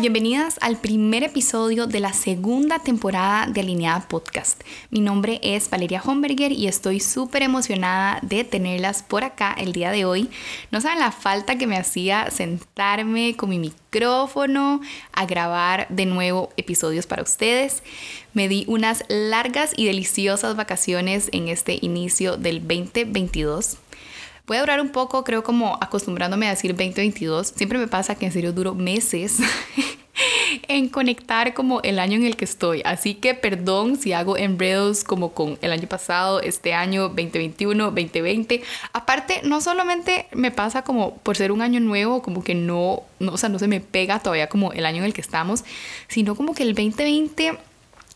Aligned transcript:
Bienvenidas 0.00 0.56
al 0.62 0.78
primer 0.78 1.24
episodio 1.24 1.86
de 1.86 2.00
la 2.00 2.14
segunda 2.14 2.78
temporada 2.78 3.46
de 3.46 3.60
Alineada 3.60 4.08
Podcast. 4.08 4.62
Mi 4.88 5.00
nombre 5.00 5.38
es 5.42 5.68
Valeria 5.68 6.00
Homberger 6.02 6.52
y 6.52 6.68
estoy 6.68 7.00
súper 7.00 7.42
emocionada 7.42 8.18
de 8.22 8.44
tenerlas 8.44 9.02
por 9.02 9.24
acá 9.24 9.54
el 9.58 9.72
día 9.72 9.90
de 9.90 10.06
hoy. 10.06 10.30
No 10.70 10.80
saben 10.80 11.00
la 11.00 11.12
falta 11.12 11.58
que 11.58 11.66
me 11.66 11.76
hacía 11.76 12.30
sentarme 12.30 13.36
con 13.36 13.50
mi 13.50 13.58
micrófono 13.58 14.80
a 15.12 15.26
grabar 15.26 15.86
de 15.90 16.06
nuevo 16.06 16.48
episodios 16.56 17.06
para 17.06 17.22
ustedes. 17.22 17.82
Me 18.32 18.48
di 18.48 18.64
unas 18.68 19.04
largas 19.08 19.74
y 19.76 19.84
deliciosas 19.84 20.56
vacaciones 20.56 21.28
en 21.32 21.48
este 21.48 21.78
inicio 21.82 22.38
del 22.38 22.66
2022. 22.66 23.76
Voy 24.46 24.56
a 24.56 24.60
durar 24.60 24.80
un 24.80 24.90
poco, 24.90 25.24
creo 25.24 25.42
como 25.42 25.78
acostumbrándome 25.80 26.46
a 26.46 26.50
decir 26.50 26.72
2022. 26.72 27.48
Siempre 27.48 27.78
me 27.78 27.88
pasa 27.88 28.14
que 28.14 28.26
en 28.26 28.32
serio 28.32 28.52
duro 28.52 28.74
meses 28.74 29.38
en 30.68 30.88
conectar 30.88 31.54
como 31.54 31.80
el 31.82 31.98
año 31.98 32.16
en 32.16 32.24
el 32.24 32.36
que 32.36 32.44
estoy. 32.44 32.82
Así 32.84 33.14
que 33.14 33.34
perdón 33.34 33.96
si 33.96 34.12
hago 34.12 34.36
enredos 34.36 35.04
como 35.04 35.32
con 35.32 35.58
el 35.62 35.72
año 35.72 35.88
pasado, 35.88 36.40
este 36.40 36.74
año 36.74 37.08
2021, 37.08 37.84
2020. 37.84 38.62
Aparte, 38.92 39.40
no 39.44 39.60
solamente 39.60 40.26
me 40.32 40.50
pasa 40.50 40.82
como 40.82 41.16
por 41.18 41.36
ser 41.36 41.52
un 41.52 41.62
año 41.62 41.80
nuevo, 41.80 42.22
como 42.22 42.42
que 42.42 42.54
no, 42.54 43.02
no, 43.18 43.32
o 43.32 43.38
sea, 43.38 43.48
no 43.48 43.58
se 43.58 43.68
me 43.68 43.80
pega 43.80 44.20
todavía 44.20 44.48
como 44.48 44.72
el 44.72 44.86
año 44.86 44.98
en 44.98 45.04
el 45.04 45.14
que 45.14 45.20
estamos, 45.20 45.64
sino 46.08 46.34
como 46.34 46.54
que 46.54 46.62
el 46.62 46.74
2020 46.74 47.58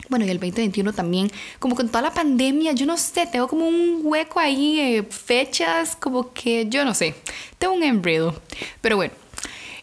bueno, 0.09 0.25
y 0.25 0.31
el 0.31 0.39
2021 0.39 0.93
también, 0.93 1.31
como 1.59 1.75
con 1.75 1.89
toda 1.89 2.03
la 2.03 2.13
pandemia, 2.13 2.73
yo 2.73 2.87
no 2.87 2.97
sé, 2.97 3.27
tengo 3.27 3.49
como 3.49 3.67
un 3.67 4.01
hueco 4.03 4.41
ahí, 4.41 5.07
fechas, 5.11 5.97
como 5.97 6.33
que 6.33 6.67
yo 6.69 6.85
no 6.85 6.95
sé, 6.95 7.15
tengo 7.59 7.75
un 7.75 7.83
enredo. 7.83 8.41
Pero 8.80 8.97
bueno, 8.97 9.13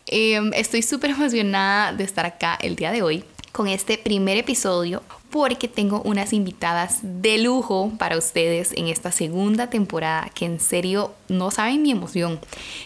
em, 0.08 0.52
estoy 0.54 0.82
súper 0.82 1.12
emocionada 1.12 1.94
de 1.94 2.04
estar 2.04 2.26
acá 2.26 2.58
el 2.62 2.76
día 2.76 2.91
de 2.91 3.02
hoy 3.02 3.24
con 3.52 3.68
este 3.68 3.98
primer 3.98 4.38
episodio 4.38 5.04
porque 5.30 5.68
tengo 5.68 6.02
unas 6.04 6.34
invitadas 6.34 7.00
de 7.02 7.38
lujo 7.38 7.91
para 7.98 8.18
ustedes 8.18 8.74
en 8.76 8.88
esta 8.88 9.12
segunda 9.12 9.70
temporada 9.70 10.30
que 10.34 10.46
en 10.46 10.60
serio 10.60 11.13
no 11.32 11.51
saben 11.51 11.82
mi 11.82 11.91
emoción. 11.91 12.40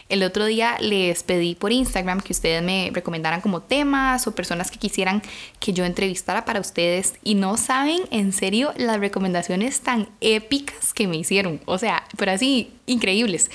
El 0.10 0.24
otro 0.24 0.46
día 0.46 0.78
les 0.80 1.24
pedí 1.24 1.56
por 1.56 1.72
Instagram 1.72 2.22
que 2.22 2.34
ustedes 2.34 2.64
me 2.64 2.92
recomendaran 2.94 3.42
como 3.42 3.62
temas 3.62 4.28
o 4.28 4.36
personas 4.36 4.72
que 4.72 4.80
quisieran 4.80 5.22
que 5.60 5.74
yo 5.74 5.84
entrevistara 5.86 6.46
para 6.46 6.60
ustedes 6.60 7.16
y 7.24 7.36
no 7.36 7.58
saben 7.58 8.02
en 8.12 8.32
serio 8.32 8.74
las 8.78 9.00
recomendaciones 9.00 9.82
tan 9.82 10.08
épicas 10.22 10.94
que 10.94 11.08
me 11.08 11.18
hicieron. 11.18 11.60
O 11.66 11.78
sea, 11.78 12.04
pero 12.18 12.32
así 12.32 12.72
increíbles 12.86 13.50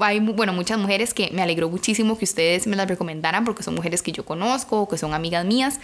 hay, 0.00 0.20
bueno, 0.20 0.52
muchas 0.54 0.78
mujeres 0.78 1.12
que 1.12 1.30
me 1.32 1.42
alegró 1.42 1.68
muchísimo 1.68 2.16
que 2.16 2.24
ustedes 2.24 2.66
me 2.66 2.76
las 2.76 2.88
recomendaran 2.88 3.44
porque 3.44 3.62
son 3.62 3.74
mujeres 3.74 4.00
que 4.00 4.10
yo 4.10 4.24
conozco 4.24 4.80
o 4.80 4.88
que 4.88 4.96
son 4.96 5.12
amigas 5.12 5.44
mías 5.44 5.80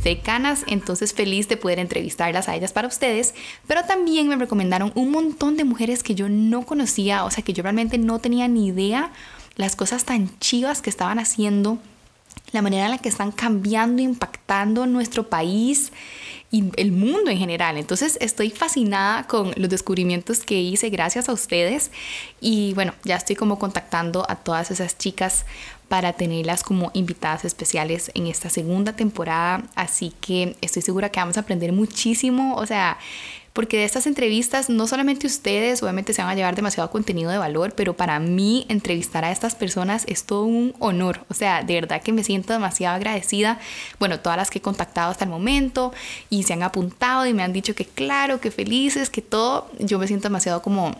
cercanas, 0.00 0.64
entonces 0.66 1.12
feliz 1.12 1.48
de 1.48 1.56
poder 1.56 1.78
entrevistarlas 1.78 2.48
a 2.48 2.56
ellas 2.56 2.72
para 2.72 2.88
ustedes, 2.88 3.34
pero 3.68 3.84
también 3.84 4.28
me 4.28 4.36
recomendaron 4.36 4.90
un 4.96 5.12
montón 5.12 5.56
de 5.56 5.64
mujeres 5.64 6.02
que 6.02 6.16
yo 6.16 6.28
no 6.28 6.66
conocía, 6.66 7.24
o 7.24 7.30
sea, 7.30 7.44
que 7.44 7.52
yo 7.52 7.62
realmente 7.62 7.98
no 8.02 8.18
tenía 8.18 8.48
ni 8.48 8.66
idea 8.66 9.12
las 9.56 9.76
cosas 9.76 10.04
tan 10.04 10.38
chivas 10.38 10.82
que 10.82 10.90
estaban 10.90 11.18
haciendo, 11.18 11.78
la 12.52 12.62
manera 12.62 12.84
en 12.84 12.90
la 12.90 12.98
que 12.98 13.08
están 13.08 13.32
cambiando, 13.32 14.02
impactando 14.02 14.86
nuestro 14.86 15.28
país 15.28 15.92
y 16.50 16.64
el 16.76 16.92
mundo 16.92 17.30
en 17.30 17.38
general. 17.38 17.78
Entonces 17.78 18.18
estoy 18.20 18.50
fascinada 18.50 19.26
con 19.26 19.52
los 19.56 19.70
descubrimientos 19.70 20.40
que 20.40 20.60
hice 20.60 20.90
gracias 20.90 21.28
a 21.28 21.32
ustedes 21.32 21.90
y 22.40 22.74
bueno, 22.74 22.92
ya 23.04 23.16
estoy 23.16 23.36
como 23.36 23.58
contactando 23.58 24.26
a 24.28 24.36
todas 24.36 24.70
esas 24.70 24.98
chicas 24.98 25.46
para 25.88 26.12
tenerlas 26.12 26.62
como 26.62 26.90
invitadas 26.94 27.44
especiales 27.44 28.10
en 28.14 28.26
esta 28.26 28.50
segunda 28.50 28.94
temporada. 28.94 29.64
Así 29.74 30.12
que 30.20 30.56
estoy 30.60 30.82
segura 30.82 31.10
que 31.10 31.20
vamos 31.20 31.36
a 31.36 31.40
aprender 31.40 31.72
muchísimo. 31.72 32.56
O 32.56 32.66
sea, 32.66 32.98
porque 33.52 33.78
de 33.78 33.84
estas 33.84 34.06
entrevistas 34.06 34.70
no 34.70 34.86
solamente 34.86 35.26
ustedes 35.26 35.82
obviamente 35.82 36.12
se 36.12 36.22
van 36.22 36.30
a 36.30 36.34
llevar 36.34 36.56
demasiado 36.56 36.90
contenido 36.90 37.30
de 37.30 37.38
valor, 37.38 37.74
pero 37.74 37.94
para 37.94 38.18
mí 38.18 38.66
entrevistar 38.68 39.24
a 39.24 39.30
estas 39.30 39.54
personas 39.54 40.04
es 40.06 40.24
todo 40.24 40.44
un 40.44 40.74
honor, 40.78 41.24
o 41.28 41.34
sea, 41.34 41.62
de 41.62 41.74
verdad 41.74 42.02
que 42.02 42.12
me 42.12 42.24
siento 42.24 42.52
demasiado 42.52 42.96
agradecida, 42.96 43.58
bueno, 43.98 44.20
todas 44.20 44.36
las 44.38 44.50
que 44.50 44.58
he 44.58 44.62
contactado 44.62 45.10
hasta 45.10 45.24
el 45.24 45.30
momento 45.30 45.92
y 46.30 46.44
se 46.44 46.54
han 46.54 46.62
apuntado 46.62 47.26
y 47.26 47.34
me 47.34 47.42
han 47.42 47.52
dicho 47.52 47.74
que 47.74 47.84
claro, 47.84 48.40
que 48.40 48.50
felices, 48.50 49.10
que 49.10 49.22
todo, 49.22 49.70
yo 49.78 49.98
me 49.98 50.06
siento 50.06 50.28
demasiado 50.28 50.62
como 50.62 50.94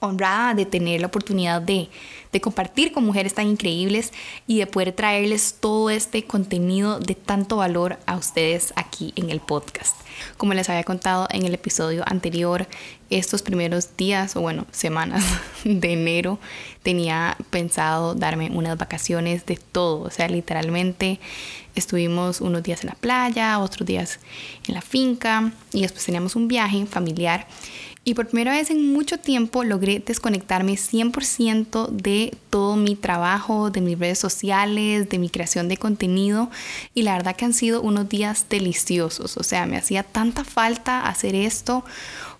honrada 0.00 0.54
de 0.54 0.66
tener 0.66 1.00
la 1.00 1.06
oportunidad 1.06 1.62
de, 1.62 1.88
de, 2.32 2.40
compartir 2.40 2.92
con 2.92 3.04
mujeres 3.04 3.34
tan 3.34 3.46
increíbles 3.46 4.12
y 4.46 4.58
de 4.58 4.66
poder 4.66 4.92
traerles 4.92 5.56
todo 5.60 5.90
este 5.90 6.24
contenido 6.24 6.98
de 6.98 7.14
tanto 7.14 7.56
valor 7.56 7.98
a 8.06 8.16
ustedes 8.16 8.72
aquí 8.76 9.12
en 9.16 9.30
el 9.30 9.40
podcast. 9.40 9.96
Como 10.36 10.54
les 10.54 10.68
había 10.68 10.84
contado 10.84 11.28
en 11.30 11.44
el 11.44 11.54
episodio 11.54 12.02
anterior, 12.06 12.66
estos 13.10 13.42
primeros 13.42 13.96
días 13.96 14.36
o 14.36 14.40
bueno, 14.40 14.66
semanas 14.70 15.24
de 15.64 15.92
enero 15.92 16.38
tenía 16.82 17.36
pensado 17.50 18.14
darme 18.14 18.50
unas 18.50 18.76
vacaciones 18.78 19.46
de 19.46 19.56
todo, 19.56 20.02
o 20.02 20.10
sea, 20.10 20.28
literalmente 20.28 21.20
estuvimos 21.74 22.40
unos 22.40 22.62
días 22.62 22.82
en 22.82 22.90
la 22.90 22.96
playa, 22.96 23.58
otros 23.58 23.86
días 23.86 24.18
en 24.66 24.74
la 24.74 24.82
finca 24.82 25.52
y 25.72 25.82
después 25.82 26.04
teníamos 26.04 26.36
un 26.36 26.48
viaje 26.48 26.86
familiar 26.86 27.46
y 28.08 28.14
por 28.14 28.28
primera 28.28 28.52
vez 28.52 28.70
en 28.70 28.92
mucho 28.92 29.18
tiempo 29.18 29.64
logré 29.64 29.98
desconectarme 29.98 30.74
100% 30.74 31.88
de 31.88 32.38
todo 32.50 32.76
mi 32.76 32.94
trabajo, 32.94 33.70
de 33.70 33.80
mis 33.80 33.98
redes 33.98 34.20
sociales, 34.20 35.08
de 35.08 35.18
mi 35.18 35.28
creación 35.28 35.66
de 35.66 35.76
contenido. 35.76 36.48
Y 36.94 37.02
la 37.02 37.14
verdad 37.14 37.34
que 37.34 37.46
han 37.46 37.52
sido 37.52 37.82
unos 37.82 38.08
días 38.08 38.46
deliciosos. 38.48 39.36
O 39.36 39.42
sea, 39.42 39.66
me 39.66 39.76
hacía 39.76 40.04
tanta 40.04 40.44
falta 40.44 41.08
hacer 41.08 41.34
esto 41.34 41.84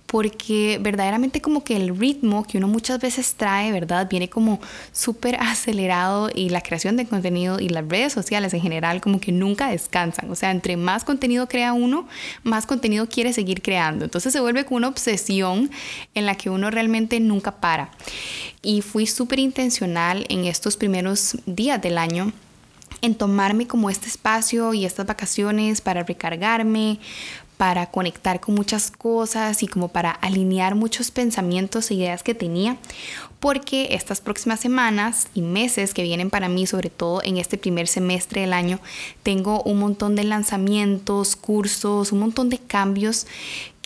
porque 0.07 0.79
verdaderamente 0.81 1.41
como 1.41 1.65
que 1.65 1.77
el 1.77 1.97
ritmo 1.97 2.47
que 2.47 2.59
uno 2.59 2.69
muchas 2.69 3.01
veces 3.01 3.35
trae, 3.35 3.73
¿verdad? 3.73 4.09
Viene 4.09 4.29
como 4.29 4.61
súper 4.93 5.37
acelerado 5.37 6.31
y 6.35 6.49
la 6.49 6.61
creación 6.61 6.97
de 6.97 7.07
contenido 7.07 7.59
y 7.59 7.69
las 7.69 7.87
redes 7.89 8.13
sociales 8.13 8.55
en 8.55 8.61
general 8.61 9.01
como 9.01 9.21
que 9.21 9.33
nunca 9.33 9.69
descansan. 9.69 10.31
O 10.31 10.35
sea, 10.35 10.51
entre 10.53 10.77
más 10.77 11.05
contenido 11.05 11.49
crea 11.49 11.73
uno, 11.73 12.07
más 12.45 12.67
contenido 12.67 13.09
quiere 13.09 13.33
seguir 13.33 13.63
creando. 13.63 14.05
Entonces 14.05 14.33
se 14.33 14.41
vuelve 14.41 14.65
como 14.65 14.77
una 14.77 14.89
obsesión 14.89 15.71
en 16.15 16.27
la 16.27 16.37
que 16.37 16.51
uno 16.51 16.71
realmente 16.71 17.19
nunca 17.21 17.57
para. 17.57 17.91
Y 18.63 18.83
fui 18.83 19.07
súper 19.07 19.41
intencional 19.41 20.25
en 20.29 20.45
estos 20.45 20.77
primeros 20.77 21.37
días 21.47 21.83
del 21.83 21.99
año 21.99 22.33
en 23.03 23.15
tomarme 23.15 23.67
como 23.67 23.91
este 23.91 24.09
espacio 24.09 24.75
y 24.75 24.85
estas 24.85 25.07
vacaciones 25.07 25.81
para 25.81 26.03
recargarme, 26.03 26.99
para 27.57 27.87
conectar 27.87 28.41
con 28.41 28.55
muchas 28.55 28.91
cosas 28.91 29.63
y 29.63 29.69
como 29.69 29.89
para 29.89 30.11
alinear 30.11 30.75
muchos 30.75 31.11
pensamientos 31.11 31.91
e 31.91 31.95
ideas 31.95 32.23
que 32.23 32.35
tenía, 32.35 32.77
porque 33.41 33.89
estas 33.91 34.21
próximas 34.21 34.61
semanas 34.61 35.29
y 35.35 35.43
meses 35.43 35.95
que 35.95 36.03
vienen 36.03 36.31
para 36.31 36.49
mí, 36.49 36.67
sobre 36.67 36.91
todo 36.91 37.23
en 37.23 37.39
este 37.39 37.59
primer 37.59 37.89
semestre 37.89 38.43
del 38.43 38.53
año, 38.53 38.81
tengo 39.23 39.63
un 39.63 39.79
montón 39.79 40.17
de 40.17 40.25
lanzamientos, 40.25 41.37
cursos, 41.37 42.13
un 42.13 42.21
montón 42.21 42.51
de 42.51 42.59
cambios 42.59 43.27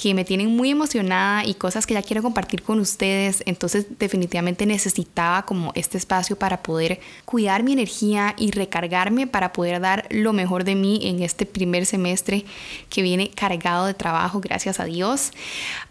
que 0.01 0.15
me 0.15 0.25
tienen 0.25 0.57
muy 0.57 0.71
emocionada 0.71 1.45
y 1.45 1.53
cosas 1.53 1.87
que 1.87 1.93
ya 1.93 2.03
quiero 2.03 2.23
compartir 2.23 2.63
con 2.63 2.81
ustedes. 2.81 3.43
Entonces 3.45 3.85
definitivamente 3.99 4.65
necesitaba 4.65 5.45
como 5.45 5.73
este 5.75 5.99
espacio 5.99 6.37
para 6.37 6.63
poder 6.63 7.01
cuidar 7.27 7.63
mi 7.63 7.75
energía 7.75 8.35
y 8.39 8.51
recargarme 8.51 9.27
para 9.27 9.53
poder 9.53 9.79
dar 9.79 10.07
lo 10.09 10.33
mejor 10.33 10.65
de 10.65 10.75
mí 10.75 11.01
en 11.03 11.23
este 11.23 11.45
primer 11.45 11.85
semestre 11.85 12.47
que 12.89 13.03
viene 13.03 13.29
cargado 13.29 13.85
de 13.85 13.93
trabajo, 13.93 14.41
gracias 14.41 14.81
a 14.81 14.85
Dios. 14.85 15.33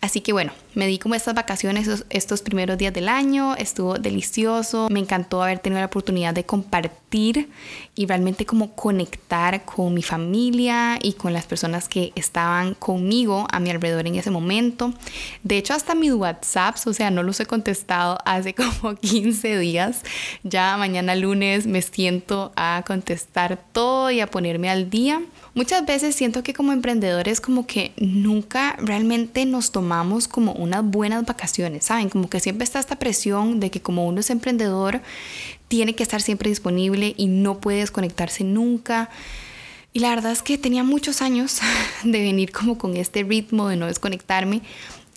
Así 0.02 0.22
que 0.22 0.34
bueno, 0.34 0.53
me 0.74 0.88
di 0.88 0.98
como 0.98 1.14
estas 1.14 1.36
vacaciones 1.36 2.03
estos 2.09 2.42
primeros 2.42 2.80
días 2.80 2.94
del 2.94 3.09
año, 3.09 3.56
estuvo 3.58 4.00
delicioso, 4.00 4.88
me 4.90 5.00
encantó 5.00 5.44
haber 5.44 5.59
tenido 5.59 5.81
la 5.81 5.86
oportunidad 5.86 6.34
de 6.34 6.46
compartir 6.46 7.50
y 7.95 8.06
realmente 8.06 8.45
como 8.45 8.75
conectar 8.75 9.66
con 9.66 9.94
mi 9.94 10.01
familia 10.01 10.98
y 11.01 11.13
con 11.13 11.34
las 11.34 11.45
personas 11.45 11.89
que 11.89 12.12
estaban 12.16 12.75
conmigo 12.75 13.48
a 13.51 13.60
mi 13.60 13.69
alrededor 13.69 13.99
en 14.07 14.16
ese 14.16 14.31
momento. 14.31 14.94
De 15.44 15.57
hecho, 15.57 15.74
hasta 15.74 15.96
mis 15.96 16.13
WhatsApps, 16.13 16.88
o 16.88 16.94
sea, 16.94 17.12
no 17.12 17.24
los 17.24 17.40
he 17.40 17.46
contestado 17.46 18.18
hace 18.25 18.54
como 18.54 18.96
15 18.96 19.57
días. 19.60 20.01
Ya 20.44 20.78
mañana 20.78 21.16
lunes 21.16 21.68
me 21.68 21.81
siento 21.81 22.51
a 22.56 22.84
contestar 22.86 23.60
todo 23.72 24.12
y 24.12 24.19
a 24.19 24.28
ponerme 24.28 24.69
al 24.69 24.90
día. 24.90 25.22
Muchas 25.54 25.86
veces 25.86 26.16
siento 26.16 26.44
que 26.44 26.54
como 26.54 26.72
emprendedores 26.72 27.42
como 27.42 27.66
que 27.66 27.92
nunca 27.98 28.78
realmente 28.80 29.46
nos 29.46 29.72
tomamos 29.72 30.28
como 30.28 30.54
unas 30.54 30.84
buenas 30.84 31.25
vacaciones, 31.25 31.86
¿saben? 31.86 32.10
Como 32.10 32.30
que 32.30 32.40
siempre 32.40 32.63
está 32.63 32.80
esta 32.80 32.98
presión 32.98 33.60
de 33.60 33.72
que 33.72 33.81
como 33.81 34.06
uno 34.07 34.19
es 34.19 34.30
emprendedor 34.30 35.01
tiene 35.68 35.96
que 35.96 36.04
estar 36.04 36.22
siempre 36.22 36.50
disponible 36.50 37.13
y 37.16 37.28
no 37.28 37.60
puede 37.60 37.80
desconectarse 37.80 38.44
nunca. 38.44 39.10
Y 39.91 40.00
la 40.00 40.09
verdad 40.09 40.31
es 40.31 40.44
que 40.44 40.57
tenía 40.57 40.83
muchos 40.83 41.21
años 41.21 41.59
de 42.03 42.21
venir 42.21 42.51
como 42.51 42.77
con 42.77 42.95
este 42.95 43.24
ritmo 43.24 43.68
de 43.69 43.75
no 43.75 43.88
desconectarme 43.88 44.62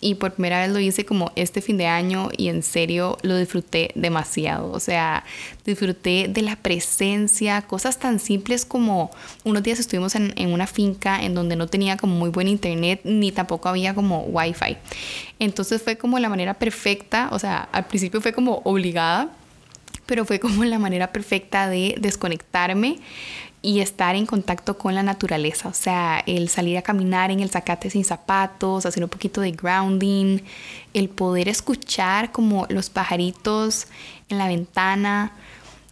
y 0.03 0.17
por 0.17 0.33
primera 0.33 0.61
vez 0.61 0.73
lo 0.73 0.81
hice 0.81 1.07
como 1.07 1.31
este 1.37 1.63
fin 1.63 1.77
de 1.79 1.87
año 1.87 2.29
y 2.37 2.49
en 2.49 2.65
serio 2.65 3.17
lo 3.23 3.39
disfruté 3.39 3.93
demasiado. 3.95 4.73
O 4.73 4.81
sea, 4.81 5.25
disfruté 5.65 6.27
de 6.29 6.43
la 6.43 6.57
presencia, 6.57 7.63
cosas 7.63 7.99
tan 8.01 8.19
simples 8.19 8.65
como 8.67 9.13
unos 9.45 9.63
días 9.63 9.79
estuvimos 9.79 10.17
en, 10.17 10.35
en 10.37 10.53
una 10.53 10.67
finca 10.67 11.23
en 11.23 11.35
donde 11.35 11.55
no 11.55 11.69
tenía 11.69 11.97
como 11.97 12.17
muy 12.17 12.31
buen 12.31 12.49
internet 12.49 13.01
ni 13.05 13.31
tampoco 13.31 13.69
había 13.69 13.95
como 13.95 14.25
wifi. 14.25 14.77
Entonces 15.39 15.81
fue 15.81 15.97
como 15.97 16.19
la 16.19 16.29
manera 16.29 16.55
perfecta, 16.55 17.29
o 17.31 17.39
sea, 17.39 17.69
al 17.71 17.87
principio 17.87 18.21
fue 18.21 18.33
como 18.33 18.61
obligada 18.65 19.31
pero 20.05 20.25
fue 20.25 20.41
como 20.41 20.65
la 20.65 20.79
manera 20.81 21.13
perfecta 21.13 21.69
de 21.69 21.95
desconectarme 21.99 22.99
y 23.63 23.81
estar 23.81 24.17
en 24.17 24.27
contacto 24.27 24.77
con 24.77 24.95
la 24.97 25.05
naturaleza, 25.05 25.69
o 25.69 25.73
sea, 25.73 26.23
el 26.27 26.49
salir 26.49 26.77
a 26.77 26.83
caminar 26.83 27.31
en 27.31 27.39
el 27.39 27.49
zacate 27.49 27.91
sin 27.91 28.05
zapatos, 28.05 28.85
hacer 28.85 29.05
un 29.05 29.09
poquito 29.09 29.41
de 29.41 29.53
grounding, 29.53 30.41
el 30.93 31.09
poder 31.09 31.49
escuchar 31.49 32.33
como 32.33 32.67
los 32.69 32.91
pajaritos 32.91 33.87
en 34.29 34.39
la 34.39 34.49
ventana 34.49 35.33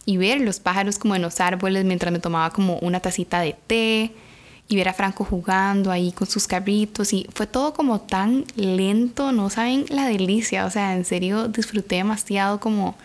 y 0.05 0.17
ver 0.17 0.41
los 0.41 0.59
pájaros 0.59 0.99
como 0.99 1.15
en 1.15 1.21
los 1.21 1.39
árboles 1.39 1.85
mientras 1.85 2.11
me 2.11 2.19
tomaba 2.19 2.49
como 2.49 2.77
una 2.79 2.99
tacita 2.99 3.39
de 3.39 3.55
té 3.67 4.11
y 4.67 4.75
ver 4.75 4.89
a 4.89 4.93
Franco 4.93 5.23
jugando 5.23 5.91
ahí 5.91 6.11
con 6.11 6.27
sus 6.27 6.47
carritos 6.47 7.13
y 7.13 7.27
fue 7.33 7.47
todo 7.47 7.73
como 7.73 8.01
tan 8.01 8.45
lento, 8.55 9.31
no 9.31 9.49
saben 9.49 9.85
la 9.89 10.07
delicia, 10.07 10.65
o 10.65 10.69
sea, 10.69 10.95
en 10.95 11.05
serio 11.05 11.47
disfruté 11.47 11.95
demasiado 11.95 12.59
como 12.59 12.95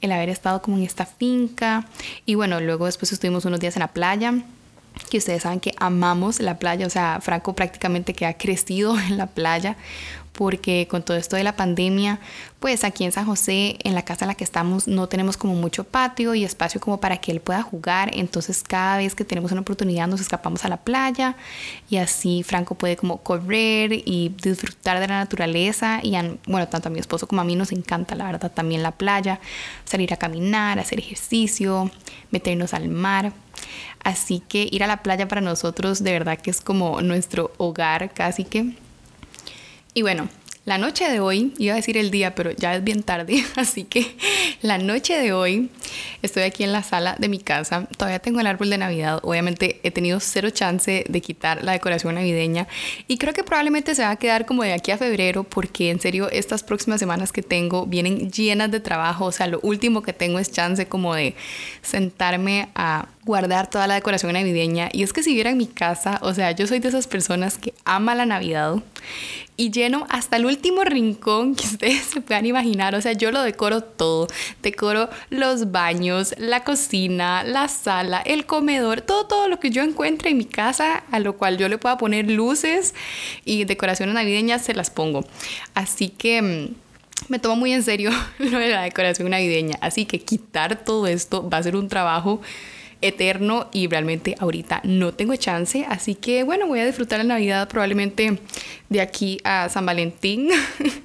el 0.00 0.12
haber 0.12 0.28
estado 0.28 0.62
como 0.62 0.76
en 0.76 0.82
esta 0.82 1.06
finca. 1.06 1.86
Y 2.26 2.34
bueno, 2.34 2.60
luego 2.60 2.86
después 2.86 3.12
estuvimos 3.12 3.44
unos 3.44 3.60
días 3.60 3.76
en 3.76 3.80
la 3.80 3.88
playa 3.88 4.34
que 5.10 5.18
ustedes 5.18 5.42
saben 5.42 5.60
que 5.60 5.74
amamos 5.78 6.40
la 6.40 6.58
playa, 6.58 6.86
o 6.86 6.90
sea, 6.90 7.20
Franco 7.22 7.54
prácticamente 7.54 8.14
que 8.14 8.26
ha 8.26 8.34
crecido 8.34 8.98
en 9.08 9.16
la 9.16 9.26
playa, 9.26 9.76
porque 10.38 10.86
con 10.88 11.02
todo 11.02 11.16
esto 11.16 11.34
de 11.34 11.42
la 11.42 11.56
pandemia, 11.56 12.20
pues 12.60 12.84
aquí 12.84 13.02
en 13.02 13.10
San 13.10 13.26
José, 13.26 13.76
en 13.82 13.96
la 13.96 14.04
casa 14.04 14.24
en 14.24 14.28
la 14.28 14.36
que 14.36 14.44
estamos, 14.44 14.86
no 14.86 15.08
tenemos 15.08 15.36
como 15.36 15.54
mucho 15.56 15.82
patio 15.82 16.32
y 16.32 16.44
espacio 16.44 16.80
como 16.80 17.00
para 17.00 17.16
que 17.16 17.32
él 17.32 17.40
pueda 17.40 17.60
jugar, 17.62 18.12
entonces 18.14 18.62
cada 18.62 18.98
vez 18.98 19.16
que 19.16 19.24
tenemos 19.24 19.50
una 19.50 19.62
oportunidad 19.62 20.06
nos 20.06 20.20
escapamos 20.20 20.64
a 20.64 20.68
la 20.68 20.76
playa 20.76 21.34
y 21.90 21.96
así 21.96 22.44
Franco 22.44 22.76
puede 22.76 22.94
como 22.94 23.16
correr 23.16 23.92
y 23.92 24.32
disfrutar 24.40 25.00
de 25.00 25.08
la 25.08 25.18
naturaleza 25.18 25.98
y 26.04 26.12
bueno, 26.46 26.68
tanto 26.68 26.86
a 26.86 26.92
mi 26.92 27.00
esposo 27.00 27.26
como 27.26 27.40
a 27.40 27.44
mí 27.44 27.56
nos 27.56 27.72
encanta 27.72 28.14
la 28.14 28.26
verdad 28.26 28.52
también 28.52 28.84
la 28.84 28.92
playa, 28.92 29.40
salir 29.84 30.12
a 30.12 30.18
caminar, 30.18 30.78
hacer 30.78 31.00
ejercicio, 31.00 31.90
meternos 32.30 32.74
al 32.74 32.88
mar. 32.88 33.32
Así 34.04 34.40
que 34.48 34.68
ir 34.70 34.84
a 34.84 34.86
la 34.86 35.02
playa 35.02 35.26
para 35.26 35.40
nosotros 35.40 36.04
de 36.04 36.12
verdad 36.12 36.38
que 36.38 36.52
es 36.52 36.60
como 36.60 37.02
nuestro 37.02 37.50
hogar 37.58 38.12
casi 38.14 38.44
que. 38.44 38.87
Y 39.98 40.02
bueno, 40.02 40.28
la 40.64 40.78
noche 40.78 41.10
de 41.10 41.18
hoy, 41.18 41.52
iba 41.58 41.72
a 41.72 41.76
decir 41.76 41.96
el 41.96 42.12
día, 42.12 42.36
pero 42.36 42.52
ya 42.52 42.76
es 42.76 42.84
bien 42.84 43.02
tarde, 43.02 43.42
así 43.56 43.82
que 43.82 44.14
la 44.62 44.78
noche 44.78 45.18
de 45.18 45.32
hoy 45.32 45.70
estoy 46.22 46.44
aquí 46.44 46.62
en 46.62 46.72
la 46.72 46.84
sala 46.84 47.16
de 47.18 47.28
mi 47.28 47.40
casa. 47.40 47.88
Todavía 47.96 48.20
tengo 48.20 48.38
el 48.38 48.46
árbol 48.46 48.70
de 48.70 48.78
Navidad. 48.78 49.18
Obviamente 49.24 49.80
he 49.82 49.90
tenido 49.90 50.20
cero 50.20 50.50
chance 50.50 51.04
de 51.08 51.20
quitar 51.20 51.64
la 51.64 51.72
decoración 51.72 52.14
navideña 52.14 52.68
y 53.08 53.18
creo 53.18 53.32
que 53.34 53.42
probablemente 53.42 53.96
se 53.96 54.02
va 54.02 54.10
a 54.10 54.16
quedar 54.16 54.46
como 54.46 54.62
de 54.62 54.72
aquí 54.72 54.92
a 54.92 54.98
febrero 54.98 55.42
porque 55.42 55.90
en 55.90 55.98
serio 55.98 56.28
estas 56.30 56.62
próximas 56.62 57.00
semanas 57.00 57.32
que 57.32 57.42
tengo 57.42 57.86
vienen 57.86 58.30
llenas 58.30 58.70
de 58.70 58.78
trabajo. 58.78 59.24
O 59.24 59.32
sea, 59.32 59.48
lo 59.48 59.58
último 59.62 60.02
que 60.02 60.12
tengo 60.12 60.38
es 60.38 60.52
chance 60.52 60.86
como 60.86 61.12
de 61.14 61.34
sentarme 61.82 62.68
a 62.76 63.08
guardar 63.24 63.68
toda 63.68 63.86
la 63.86 63.94
decoración 63.94 64.32
navideña. 64.32 64.90
Y 64.92 65.02
es 65.02 65.12
que 65.12 65.24
si 65.24 65.34
vieran 65.34 65.56
mi 65.56 65.66
casa, 65.66 66.20
o 66.22 66.34
sea, 66.34 66.52
yo 66.52 66.68
soy 66.68 66.78
de 66.78 66.88
esas 66.88 67.06
personas 67.06 67.58
que 67.58 67.74
ama 67.84 68.14
la 68.14 68.26
Navidad 68.26 68.76
y 69.58 69.72
lleno 69.72 70.06
hasta 70.08 70.36
el 70.36 70.46
último 70.46 70.84
rincón 70.84 71.54
que 71.54 71.66
ustedes 71.72 72.04
se 72.04 72.20
puedan 72.22 72.46
imaginar. 72.46 72.94
O 72.94 73.02
sea, 73.02 73.12
yo 73.12 73.30
lo 73.30 73.42
decoro 73.42 73.82
todo. 73.82 74.28
Decoro 74.62 75.10
los 75.30 75.72
baños, 75.72 76.34
la 76.38 76.64
cocina, 76.64 77.42
la 77.44 77.68
sala, 77.68 78.22
el 78.22 78.46
comedor, 78.46 79.00
todo, 79.00 79.26
todo 79.26 79.48
lo 79.48 79.60
que 79.60 79.70
yo 79.70 79.82
encuentre 79.82 80.30
en 80.30 80.38
mi 80.38 80.44
casa, 80.44 81.02
a 81.10 81.18
lo 81.18 81.36
cual 81.36 81.58
yo 81.58 81.68
le 81.68 81.76
pueda 81.76 81.98
poner 81.98 82.30
luces 82.30 82.94
y 83.44 83.64
decoraciones 83.64 84.14
navideñas, 84.14 84.64
se 84.64 84.74
las 84.74 84.90
pongo. 84.90 85.24
Así 85.74 86.08
que 86.08 86.40
mm, 86.40 86.74
me 87.28 87.40
tomo 87.40 87.56
muy 87.56 87.72
en 87.72 87.82
serio 87.82 88.10
lo 88.38 88.58
de 88.58 88.68
la 88.68 88.82
decoración 88.82 89.30
navideña. 89.30 89.76
Así 89.80 90.06
que 90.06 90.20
quitar 90.20 90.84
todo 90.84 91.08
esto 91.08 91.48
va 91.48 91.58
a 91.58 91.62
ser 91.64 91.74
un 91.74 91.88
trabajo 91.88 92.40
eterno 93.00 93.68
y 93.72 93.86
realmente 93.86 94.34
ahorita 94.38 94.80
no 94.84 95.12
tengo 95.12 95.36
chance. 95.36 95.84
Así 95.88 96.14
que 96.14 96.42
bueno, 96.42 96.66
voy 96.66 96.80
a 96.80 96.86
disfrutar 96.86 97.18
la 97.18 97.24
Navidad 97.24 97.68
probablemente 97.68 98.40
de 98.88 99.00
aquí 99.00 99.38
a 99.44 99.68
San 99.68 99.86
Valentín. 99.86 100.48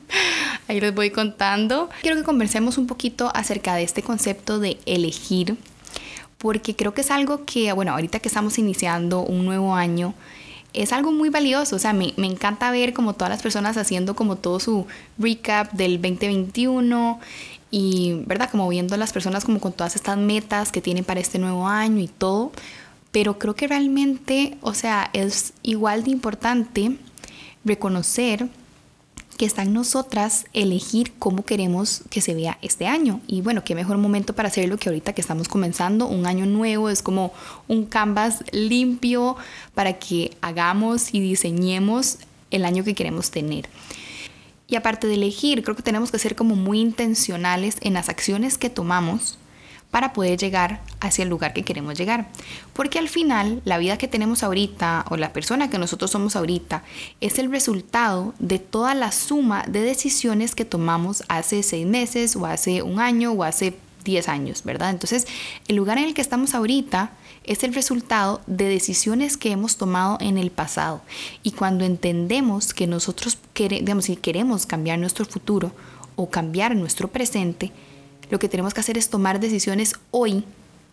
Ahí 0.67 0.79
les 0.79 0.93
voy 0.93 1.09
contando. 1.09 1.89
Quiero 2.01 2.17
que 2.17 2.23
conversemos 2.23 2.77
un 2.77 2.87
poquito 2.87 3.31
acerca 3.33 3.75
de 3.75 3.83
este 3.83 4.01
concepto 4.01 4.59
de 4.59 4.77
elegir, 4.85 5.57
porque 6.37 6.75
creo 6.75 6.93
que 6.93 7.01
es 7.01 7.11
algo 7.11 7.45
que, 7.45 7.71
bueno, 7.73 7.91
ahorita 7.91 8.19
que 8.19 8.27
estamos 8.27 8.57
iniciando 8.57 9.21
un 9.21 9.45
nuevo 9.45 9.75
año, 9.75 10.13
es 10.71 10.91
algo 10.91 11.11
muy 11.11 11.29
valioso. 11.29 11.75
O 11.75 11.79
sea, 11.79 11.93
me, 11.93 12.13
me, 12.17 12.27
encanta 12.27 12.71
ver 12.71 12.93
como 12.93 13.13
todas 13.13 13.29
las 13.29 13.41
personas 13.41 13.77
haciendo 13.77 14.15
como 14.15 14.37
todo 14.37 14.59
su 14.59 14.87
recap 15.17 15.71
del 15.73 16.01
2021 16.01 17.19
y, 17.75 18.21
¿verdad? 18.27 18.51
Como 18.51 18.69
viendo 18.69 18.93
a 18.93 18.99
las 18.99 19.13
personas 19.13 19.45
como 19.45 19.59
con 19.59 19.73
todas 19.73 19.95
estas 19.95 20.15
metas 20.15 20.71
que 20.71 20.79
tienen 20.79 21.03
para 21.03 21.19
este 21.19 21.39
nuevo 21.39 21.67
año 21.67 21.99
y 22.01 22.07
todo. 22.07 22.51
Pero 23.11 23.39
creo 23.39 23.55
que 23.55 23.65
realmente, 23.65 24.59
o 24.61 24.75
sea, 24.75 25.09
es 25.13 25.53
igual 25.63 26.03
de 26.03 26.11
importante 26.11 26.95
reconocer 27.65 28.47
que 29.39 29.47
está 29.47 29.63
en 29.63 29.73
nosotras 29.73 30.45
elegir 30.53 31.13
cómo 31.17 31.45
queremos 31.45 32.03
que 32.11 32.21
se 32.21 32.35
vea 32.35 32.59
este 32.61 32.85
año. 32.85 33.21
Y 33.25 33.41
bueno, 33.41 33.63
qué 33.63 33.73
mejor 33.73 33.97
momento 33.97 34.35
para 34.35 34.49
hacerlo 34.49 34.77
que 34.77 34.89
ahorita 34.89 35.13
que 35.13 35.21
estamos 35.21 35.47
comenzando 35.47 36.05
un 36.05 36.27
año 36.27 36.45
nuevo, 36.45 36.91
es 36.91 37.01
como 37.01 37.33
un 37.67 37.87
canvas 37.87 38.43
limpio 38.51 39.35
para 39.73 39.93
que 39.93 40.37
hagamos 40.41 41.11
y 41.11 41.21
diseñemos 41.21 42.19
el 42.51 42.65
año 42.65 42.83
que 42.83 42.93
queremos 42.93 43.31
tener. 43.31 43.67
Y 44.67 44.75
aparte 44.75 45.07
de 45.07 45.15
elegir, 45.15 45.63
creo 45.63 45.75
que 45.75 45.83
tenemos 45.83 46.11
que 46.11 46.19
ser 46.19 46.35
como 46.35 46.55
muy 46.55 46.79
intencionales 46.79 47.77
en 47.81 47.93
las 47.93 48.09
acciones 48.09 48.57
que 48.57 48.69
tomamos 48.69 49.37
para 49.91 50.11
poder 50.11 50.39
llegar 50.39 50.81
hacia 51.01 51.21
el 51.21 51.29
lugar 51.29 51.53
que 51.53 51.61
queremos 51.61 51.95
llegar. 51.95 52.27
Porque 52.73 52.97
al 52.97 53.09
final, 53.09 53.61
la 53.63 53.77
vida 53.77 53.99
que 53.99 54.07
tenemos 54.07 54.41
ahorita 54.41 55.05
o 55.11 55.17
la 55.17 55.33
persona 55.33 55.69
que 55.69 55.77
nosotros 55.77 56.09
somos 56.09 56.35
ahorita 56.35 56.83
es 57.21 57.37
el 57.37 57.51
resultado 57.51 58.33
de 58.39 58.57
toda 58.57 58.95
la 58.95 59.11
suma 59.11 59.63
de 59.67 59.81
decisiones 59.81 60.55
que 60.55 60.65
tomamos 60.65 61.23
hace 61.27 61.61
seis 61.61 61.85
meses 61.85 62.35
o 62.35 62.47
hace 62.47 62.81
un 62.81 62.99
año 62.99 63.33
o 63.33 63.43
hace 63.43 63.77
10 64.03 64.29
años, 64.29 64.63
¿verdad? 64.63 64.89
Entonces, 64.89 65.27
el 65.67 65.75
lugar 65.75 65.97
en 65.97 66.05
el 66.05 66.13
que 66.13 66.21
estamos 66.21 66.55
ahorita 66.55 67.11
es 67.43 67.63
el 67.63 67.73
resultado 67.73 68.41
de 68.47 68.65
decisiones 68.65 69.37
que 69.37 69.51
hemos 69.51 69.77
tomado 69.77 70.17
en 70.21 70.37
el 70.37 70.51
pasado. 70.51 71.01
Y 71.43 71.51
cuando 71.51 71.85
entendemos 71.85 72.73
que 72.73 72.87
nosotros 72.87 73.37
queremos, 73.53 74.05
si 74.05 74.15
queremos 74.15 74.65
cambiar 74.65 74.99
nuestro 74.99 75.25
futuro 75.25 75.71
o 76.15 76.29
cambiar 76.29 76.75
nuestro 76.75 77.09
presente, 77.09 77.71
lo 78.29 78.39
que 78.39 78.49
tenemos 78.49 78.73
que 78.73 78.79
hacer 78.79 78.97
es 78.97 79.09
tomar 79.09 79.39
decisiones 79.39 79.93
hoy, 80.11 80.45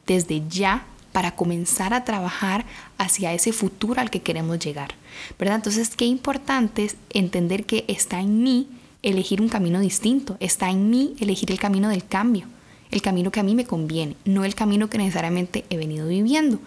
desde 0.07 0.43
ya, 0.49 0.87
para 1.13 1.35
comenzar 1.35 1.93
a 1.93 2.05
trabajar 2.05 2.65
hacia 2.99 3.33
ese 3.33 3.53
futuro 3.53 4.01
al 4.01 4.11
que 4.11 4.23
queremos 4.23 4.59
llegar. 4.59 4.95
¿Verdad? 5.39 5.57
Entonces, 5.57 5.97
qué 5.97 6.05
importante 6.05 6.85
es 6.85 6.97
entender 7.11 7.65
que 7.65 7.85
está 7.89 8.21
en 8.21 8.43
mí 8.43 8.69
elegir 9.03 9.41
un 9.41 9.49
camino 9.49 9.81
distinto, 9.81 10.37
está 10.41 10.71
en 10.71 10.91
mí 10.91 11.17
elegir 11.21 11.51
el 11.51 11.59
camino 11.59 11.89
del 11.89 12.05
cambio 12.05 12.47
el 12.91 13.03
camino 13.03 13.31
que 13.31 13.41
a 13.41 13.45
mí 13.45 13.55
me 13.55 13.65
conviene, 13.65 14.17
no 14.25 14.45
el 14.45 14.55
camino 14.55 14.91
que 14.91 14.99
necesariamente 14.99 15.65
he 15.71 15.77
venido 15.77 16.09
viviendo. 16.09 16.59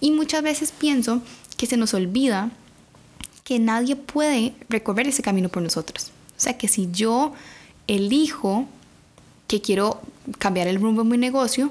Y 0.00 0.12
muchas 0.12 0.42
veces 0.42 0.72
pienso 0.72 1.22
que 1.56 1.66
se 1.66 1.76
nos 1.76 1.94
olvida 1.94 2.50
que 3.44 3.58
nadie 3.58 3.96
puede 3.96 4.54
recorrer 4.68 5.08
ese 5.08 5.22
camino 5.22 5.48
por 5.48 5.62
nosotros. 5.62 6.10
O 6.36 6.40
sea, 6.40 6.58
que 6.58 6.68
si 6.68 6.88
yo 6.92 7.32
elijo 7.86 8.66
que 9.46 9.60
quiero 9.60 10.00
cambiar 10.38 10.66
el 10.68 10.80
rumbo 10.80 11.04
de 11.04 11.10
mi 11.10 11.16
negocio, 11.16 11.70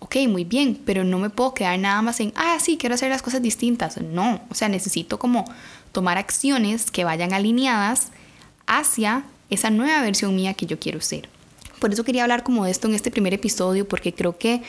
ok, 0.00 0.16
muy 0.28 0.44
bien, 0.44 0.80
pero 0.84 1.04
no 1.04 1.18
me 1.18 1.30
puedo 1.30 1.54
quedar 1.54 1.78
nada 1.78 2.02
más 2.02 2.18
en, 2.20 2.32
ah, 2.34 2.58
sí, 2.60 2.76
quiero 2.76 2.96
hacer 2.96 3.10
las 3.10 3.22
cosas 3.22 3.40
distintas. 3.40 4.00
No, 4.00 4.40
o 4.50 4.54
sea, 4.54 4.68
necesito 4.68 5.18
como 5.18 5.44
tomar 5.92 6.18
acciones 6.18 6.90
que 6.90 7.04
vayan 7.04 7.32
alineadas 7.32 8.08
hacia 8.66 9.24
esa 9.48 9.70
nueva 9.70 10.02
versión 10.02 10.34
mía 10.34 10.54
que 10.54 10.66
yo 10.66 10.78
quiero 10.78 11.00
ser. 11.00 11.28
Por 11.82 11.92
eso 11.92 12.04
quería 12.04 12.22
hablar 12.22 12.44
como 12.44 12.64
de 12.64 12.70
esto 12.70 12.86
en 12.86 12.94
este 12.94 13.10
primer 13.10 13.34
episodio, 13.34 13.88
porque 13.88 14.14
creo 14.14 14.38
que 14.38 14.62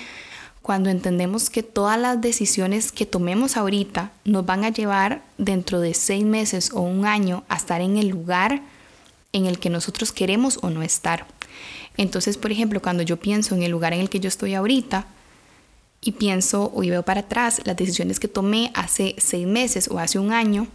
cuando 0.64 0.90
entendemos 0.90 1.52
que 1.52 1.62
todas 1.62 2.00
las 2.00 2.20
decisiones 2.20 2.92
que 2.92 3.06
tomemos 3.06 3.56
ahorita 3.56 4.12
nos 4.26 4.48
van 4.48 4.64
a 4.64 4.70
llevar 4.70 5.22
dentro 5.38 5.80
de 5.80 5.94
seis 5.94 6.26
meses 6.26 6.72
o 6.74 6.82
un 6.82 7.06
año 7.06 7.44
a 7.50 7.58
estar 7.58 7.82
en 7.82 7.98
el 7.98 8.08
lugar 8.08 8.64
en 9.32 9.46
el 9.46 9.60
que 9.60 9.70
nosotros 9.70 10.12
queremos 10.12 10.58
o 10.64 10.72
no 10.72 10.82
estar. 10.82 11.28
Entonces, 11.98 12.36
por 12.36 12.52
ejemplo, 12.52 12.82
cuando 12.82 13.04
yo 13.04 13.18
pienso 13.18 13.54
en 13.54 13.62
el 13.62 13.70
lugar 13.70 13.94
en 13.94 14.00
el 14.00 14.10
que 14.10 14.20
yo 14.20 14.28
estoy 14.28 14.56
ahorita 14.56 15.06
y 16.02 16.14
pienso 16.14 16.72
o 16.74 16.80
veo 16.80 17.04
para 17.04 17.20
atrás 17.20 17.62
las 17.64 17.78
decisiones 17.78 18.20
que 18.20 18.28
tomé 18.28 18.72
hace 18.74 19.14
seis 19.20 19.46
meses 19.46 19.88
o 19.88 20.00
hace 20.00 20.18
un 20.18 20.34
año, 20.34 20.66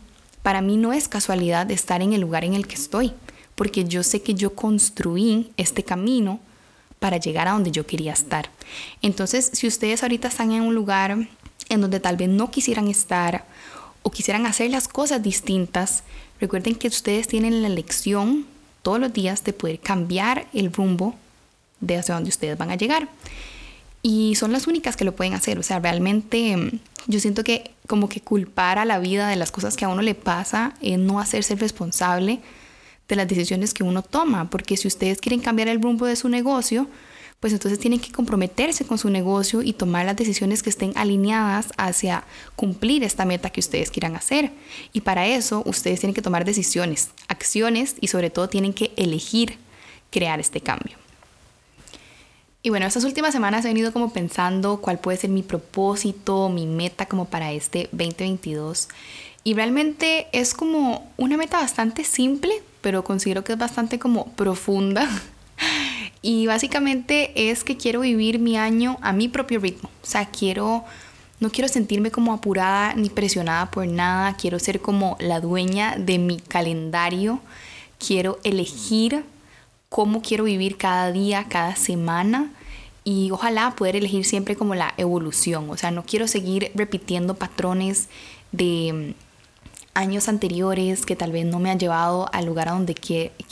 para 0.45 0.61
mí 0.61 0.77
no 0.77 0.93
es 0.93 1.09
casualidad 1.09 1.69
estar 1.73 2.01
en 2.01 2.13
el 2.13 2.21
lugar 2.21 2.45
en 2.45 2.55
el 2.55 2.69
que 2.69 2.77
estoy 2.77 3.13
porque 3.59 3.85
yo 3.85 4.05
sé 4.05 4.23
que 4.23 4.35
yo 4.35 4.55
construí 4.55 5.51
este 5.57 5.83
camino 5.83 6.39
para 7.01 7.17
llegar 7.17 7.49
a 7.49 7.53
donde 7.53 7.73
yo 7.73 7.85
quería 7.85 8.13
estar. 8.13 8.51
Entonces, 9.03 9.51
si 9.53 9.67
ustedes 9.67 10.05
ahorita 10.05 10.29
están 10.29 10.53
en 10.53 10.63
un 10.63 10.77
lugar 10.77 11.29
en 11.69 11.81
donde 11.81 11.99
tal 11.99 12.17
vez 12.17 12.29
no 12.29 12.53
quisieran 12.53 12.87
estar 12.87 13.47
o 14.05 14.13
quisieran 14.13 14.47
hacer 14.47 14.71
las 14.71 14.87
cosas 14.87 15.25
distintas, 15.25 16.05
recuerden 16.41 16.77
que 16.77 16.87
ustedes 16.87 17.27
tienen 17.27 17.61
la 17.61 17.67
elección 17.67 18.47
todos 18.83 19.01
los 19.01 19.13
días 19.13 19.43
de 19.43 19.53
poder 19.53 19.81
cambiar 19.81 20.47
el 20.55 20.73
rumbo 20.73 21.17
de 21.81 21.97
hacia 21.97 22.15
donde 22.15 22.31
ustedes 22.31 22.57
van 22.57 22.71
a 22.71 22.77
llegar. 22.77 23.09
Y 24.03 24.37
son 24.37 24.53
las 24.53 24.69
únicas 24.69 24.97
que 24.97 25.05
lo 25.05 25.17
pueden 25.17 25.35
hacer. 25.35 25.59
O 25.59 25.65
sea, 25.65 25.81
realmente 25.81 26.57
mm, 26.57 26.79
yo 27.09 27.19
siento 27.19 27.43
que 27.43 27.73
como 27.89 28.09
que 28.09 28.21
culpar 28.21 28.79
a 28.79 28.85
la 28.85 29.01
vida 29.01 29.27
de 29.29 29.35
las 29.35 29.51
cosas 29.51 29.77
que 29.77 29.85
a 29.85 29.89
uno 29.89 30.03
le 30.03 30.15
pasa 30.15 30.75
es 30.81 30.97
no 30.97 31.19
hacerse 31.19 31.57
responsable 31.57 32.39
de 33.09 33.17
las 33.17 33.29
decisiones 33.29 33.75
que 33.75 33.83
uno 33.83 34.03
toma. 34.03 34.51
Porque 34.51 34.77
si 34.77 34.89
ustedes 34.89 35.21
quieren 35.21 35.41
cambiar 35.41 35.69
el 35.69 35.83
rumbo 35.83 36.07
de 36.07 36.17
su 36.17 36.29
negocio, 36.29 36.89
pues 37.41 37.53
entonces 37.53 37.79
tienen 37.79 38.01
que 38.01 38.11
comprometerse 38.11 38.85
con 38.85 38.99
su 38.99 39.11
negocio 39.11 39.63
y 39.63 39.73
tomar 39.73 40.07
las 40.07 40.17
decisiones 40.17 40.63
que 40.63 40.71
estén 40.71 40.93
alineadas 40.97 41.69
hacia 41.77 42.25
cumplir 42.57 43.05
esta 43.05 43.25
meta 43.25 43.51
que 43.51 43.61
ustedes 43.61 43.91
quieran 43.91 44.17
hacer. 44.17 44.51
Y 44.93 45.03
para 45.03 45.27
eso 45.27 45.63
ustedes 45.65 46.01
tienen 46.01 46.15
que 46.15 46.23
tomar 46.23 46.45
decisiones, 46.45 47.11
acciones 47.29 47.95
y 48.01 48.09
sobre 48.09 48.31
todo 48.31 48.49
tienen 48.49 48.73
que 48.73 48.93
elegir 48.97 49.59
crear 50.11 50.41
este 50.41 50.61
cambio. 50.61 50.97
Y 52.61 52.71
bueno, 52.71 52.87
estas 52.87 53.05
últimas 53.05 53.33
semanas 53.33 53.65
he 53.65 53.69
venido 53.69 53.93
como 53.93 54.13
pensando 54.13 54.81
cuál 54.81 54.99
puede 54.99 55.17
ser 55.17 55.31
mi 55.31 55.43
propósito, 55.43 56.49
mi 56.49 56.67
meta 56.67 57.07
como 57.07 57.27
para 57.27 57.53
este 57.53 57.89
2022. 57.93 58.89
Y 59.45 59.55
realmente 59.55 60.27
es 60.33 60.55
como 60.55 61.11
una 61.17 61.37
meta 61.37 61.59
bastante 61.59 62.03
simple, 62.03 62.53
pero 62.81 63.05
considero 63.05 63.45
que 63.45 63.53
es 63.53 63.59
bastante 63.59 63.99
como 63.99 64.27
profunda. 64.33 65.09
Y 66.21 66.49
básicamente 66.49 67.51
es 67.51 67.63
que 67.63 67.77
quiero 67.77 68.01
vivir 68.01 68.41
mi 68.41 68.57
año 68.57 68.99
a 69.03 69.13
mi 69.13 69.29
propio 69.29 69.61
ritmo. 69.61 69.89
O 70.03 70.07
sea, 70.07 70.27
quiero, 70.27 70.85
no 71.39 71.51
quiero 71.51 71.69
sentirme 71.69 72.11
como 72.11 72.33
apurada 72.33 72.95
ni 72.95 73.09
presionada 73.09 73.71
por 73.71 73.87
nada. 73.87 74.37
Quiero 74.37 74.59
ser 74.59 74.81
como 74.81 75.17
la 75.21 75.41
dueña 75.41 75.95
de 75.97 76.19
mi 76.19 76.39
calendario. 76.39 77.41
Quiero 78.05 78.41
elegir 78.43 79.25
cómo 79.89 80.21
quiero 80.21 80.45
vivir 80.45 80.77
cada 80.77 81.13
día, 81.13 81.47
cada 81.49 81.77
semana 81.77 82.51
y 83.05 83.31
ojalá 83.31 83.75
poder 83.75 83.97
elegir 83.97 84.25
siempre 84.27 84.57
como 84.57 84.75
la 84.75 84.93
evolución. 84.99 85.71
O 85.71 85.77
sea, 85.77 85.91
no 85.91 86.05
quiero 86.05 86.29
seguir 86.29 86.73
repitiendo 86.75 87.37
patrones 87.37 88.09
de 88.53 89.15
años 89.99 90.29
anteriores 90.29 91.05
que 91.05 91.17
tal 91.17 91.33
vez 91.33 91.45
no 91.45 91.59
me 91.59 91.71
han 91.71 91.79
llevado 91.79 92.29
al 92.33 92.47
lugar 92.47 92.69
a 92.69 92.73
donde 92.73 92.95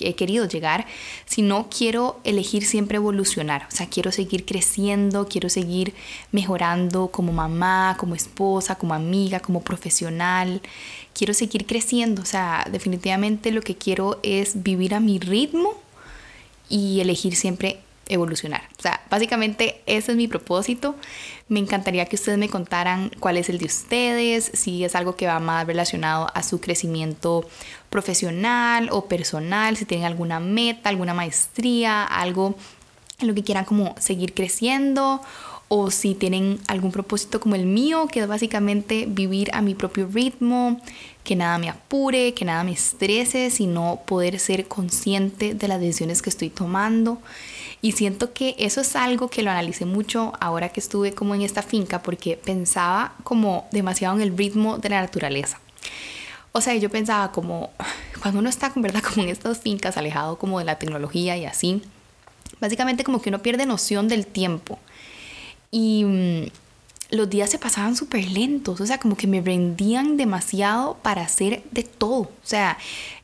he 0.01 0.15
querido 0.15 0.47
llegar, 0.47 0.87
sino 1.25 1.69
quiero 1.69 2.21
elegir 2.23 2.65
siempre 2.65 2.97
evolucionar. 2.97 3.67
O 3.71 3.75
sea, 3.75 3.89
quiero 3.89 4.13
seguir 4.13 4.45
creciendo, 4.45 5.27
quiero 5.27 5.49
seguir 5.49 5.93
mejorando 6.31 7.09
como 7.09 7.33
mamá, 7.33 7.97
como 7.99 8.15
esposa, 8.15 8.77
como 8.77 8.95
amiga, 8.95 9.41
como 9.41 9.63
profesional. 9.63 10.63
Quiero 11.15 11.35
seguir 11.35 11.67
creciendo. 11.67 12.23
O 12.23 12.27
sea, 12.27 12.65
definitivamente 12.71 13.51
lo 13.51 13.63
que 13.63 13.77
quiero 13.77 14.21
es 14.23 14.63
vivir 14.63 14.95
a 14.95 15.01
mi 15.01 15.19
ritmo 15.19 15.75
y 16.69 17.01
elegir 17.01 17.35
siempre 17.35 17.81
evolucionar. 18.09 18.63
O 18.79 18.83
sea, 18.83 19.01
básicamente 19.11 19.83
ese 19.87 20.13
es 20.13 20.17
mi 20.17 20.29
propósito. 20.29 20.95
Me 21.49 21.61
encantaría 21.61 22.07
que 22.07 22.17
ustedes 22.17 22.39
me 22.39 22.49
contaran 22.49 23.11
cuál 23.21 23.37
es 23.37 23.49
el 23.49 23.59
de 23.59 23.67
ustedes, 23.67 24.51
si 24.55 24.85
es 24.85 24.95
algo 24.95 25.17
que 25.17 25.27
va 25.27 25.39
más 25.41 25.67
relacionado 25.67 26.29
a 26.35 26.43
su 26.43 26.61
crecimiento 26.61 27.49
profesional 27.91 28.89
o 28.91 29.07
personal, 29.07 29.77
si 29.77 29.85
tienen 29.85 30.07
alguna 30.07 30.41
meta, 30.41 30.89
alguna 30.89 31.15
maestría, 31.15 32.05
algo 32.05 32.57
en 33.19 33.29
lo 33.29 33.35
que 33.35 33.43
quieran 33.43 33.65
como 33.65 33.95
seguir 33.99 34.35
creciendo 34.35 35.23
o 35.69 35.91
si 35.91 36.15
tienen 36.15 36.61
algún 36.69 36.93
propósito 36.93 37.41
como 37.41 37.55
el 37.57 37.67
mío, 37.67 38.07
que 38.11 38.21
es 38.21 38.29
básicamente 38.29 39.07
vivir 39.09 39.51
a 39.53 39.63
mi 39.63 39.75
propio 39.75 40.09
ritmo, 40.13 40.81
que 41.25 41.35
nada 41.35 41.59
me 41.59 41.69
apure, 41.69 42.35
que 42.35 42.45
nada 42.45 42.63
me 42.63 42.73
estrese, 42.73 43.51
sino 43.51 44.01
poder 44.07 44.39
ser 44.39 44.69
consciente 44.69 45.55
de 45.55 45.69
las 45.69 45.81
decisiones 45.81 46.23
que 46.23 46.31
estoy 46.31 46.51
tomando. 46.51 47.19
Y 47.83 47.93
siento 47.93 48.33
que 48.33 48.55
eso 48.59 48.81
es 48.81 48.95
algo 48.95 49.29
que 49.29 49.43
lo 49.43 49.51
analicé 49.51 49.85
mucho 49.87 50.33
ahora 50.41 50.69
que 50.69 50.81
estuve 50.81 51.13
como 51.13 51.35
en 51.35 51.43
esta 51.43 51.63
finca, 51.63 52.01
porque 52.01 52.37
pensaba 52.37 53.15
como 53.25 53.67
demasiado 53.73 54.15
en 54.17 54.23
el 54.23 54.37
ritmo 54.37 54.79
de 54.79 54.89
la 54.89 55.01
naturaleza. 55.01 55.61
O 56.53 56.61
sea, 56.61 56.75
yo 56.77 56.91
pensaba 56.91 57.33
como, 57.33 57.71
cuando 58.23 58.39
uno 58.39 58.49
está, 58.49 58.73
¿verdad? 58.77 59.03
Como 59.03 59.23
en 59.23 59.31
estas 59.31 59.59
fincas, 59.59 59.97
alejado 59.97 60.39
como 60.39 60.61
de 60.61 60.65
la 60.65 60.79
tecnología 60.79 61.37
y 61.37 61.45
así, 61.45 61.83
básicamente 62.61 63.03
como 63.03 63.21
que 63.21 63.31
uno 63.31 63.43
pierde 63.43 63.67
noción 63.67 64.07
del 64.07 64.27
tiempo. 64.27 64.79
Y 65.77 66.05
mm, 66.07 66.47
los 67.11 67.29
días 67.29 67.51
se 67.51 67.59
pasaban 67.59 67.97
súper 67.97 68.31
lentos, 68.31 68.81
o 68.81 68.87
sea, 68.87 68.97
como 68.97 69.15
que 69.15 69.27
me 69.27 69.43
rendían 69.43 70.17
demasiado 70.17 70.97
para 71.03 71.21
hacer 71.21 71.65
de 71.71 71.83
todo. 71.83 72.21
O 72.21 72.31
sea, 72.43 72.79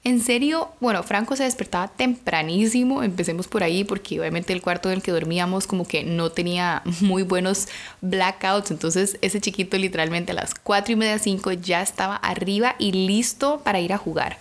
en 0.04 0.20
serio, 0.20 0.68
bueno, 0.78 1.02
Franco 1.02 1.34
se 1.34 1.44
despertaba 1.44 1.88
tempranísimo, 1.88 3.02
empecemos 3.02 3.48
por 3.48 3.62
ahí, 3.62 3.84
porque 3.84 4.20
obviamente 4.20 4.52
el 4.52 4.60
cuarto 4.60 4.90
en 4.90 4.96
el 4.96 5.02
que 5.02 5.12
dormíamos 5.12 5.66
como 5.66 5.86
que 5.86 6.04
no 6.04 6.30
tenía 6.30 6.82
muy 7.00 7.22
buenos 7.22 7.68
blackouts, 8.02 8.70
entonces 8.70 9.16
ese 9.22 9.40
chiquito 9.40 9.78
literalmente 9.78 10.32
a 10.32 10.34
las 10.34 10.54
4 10.54 10.92
y 10.92 10.96
media, 10.96 11.18
5 11.18 11.52
ya 11.52 11.80
estaba 11.80 12.16
arriba 12.16 12.76
y 12.78 12.92
listo 12.92 13.62
para 13.64 13.80
ir 13.80 13.94
a 13.94 13.98
jugar. 13.98 14.36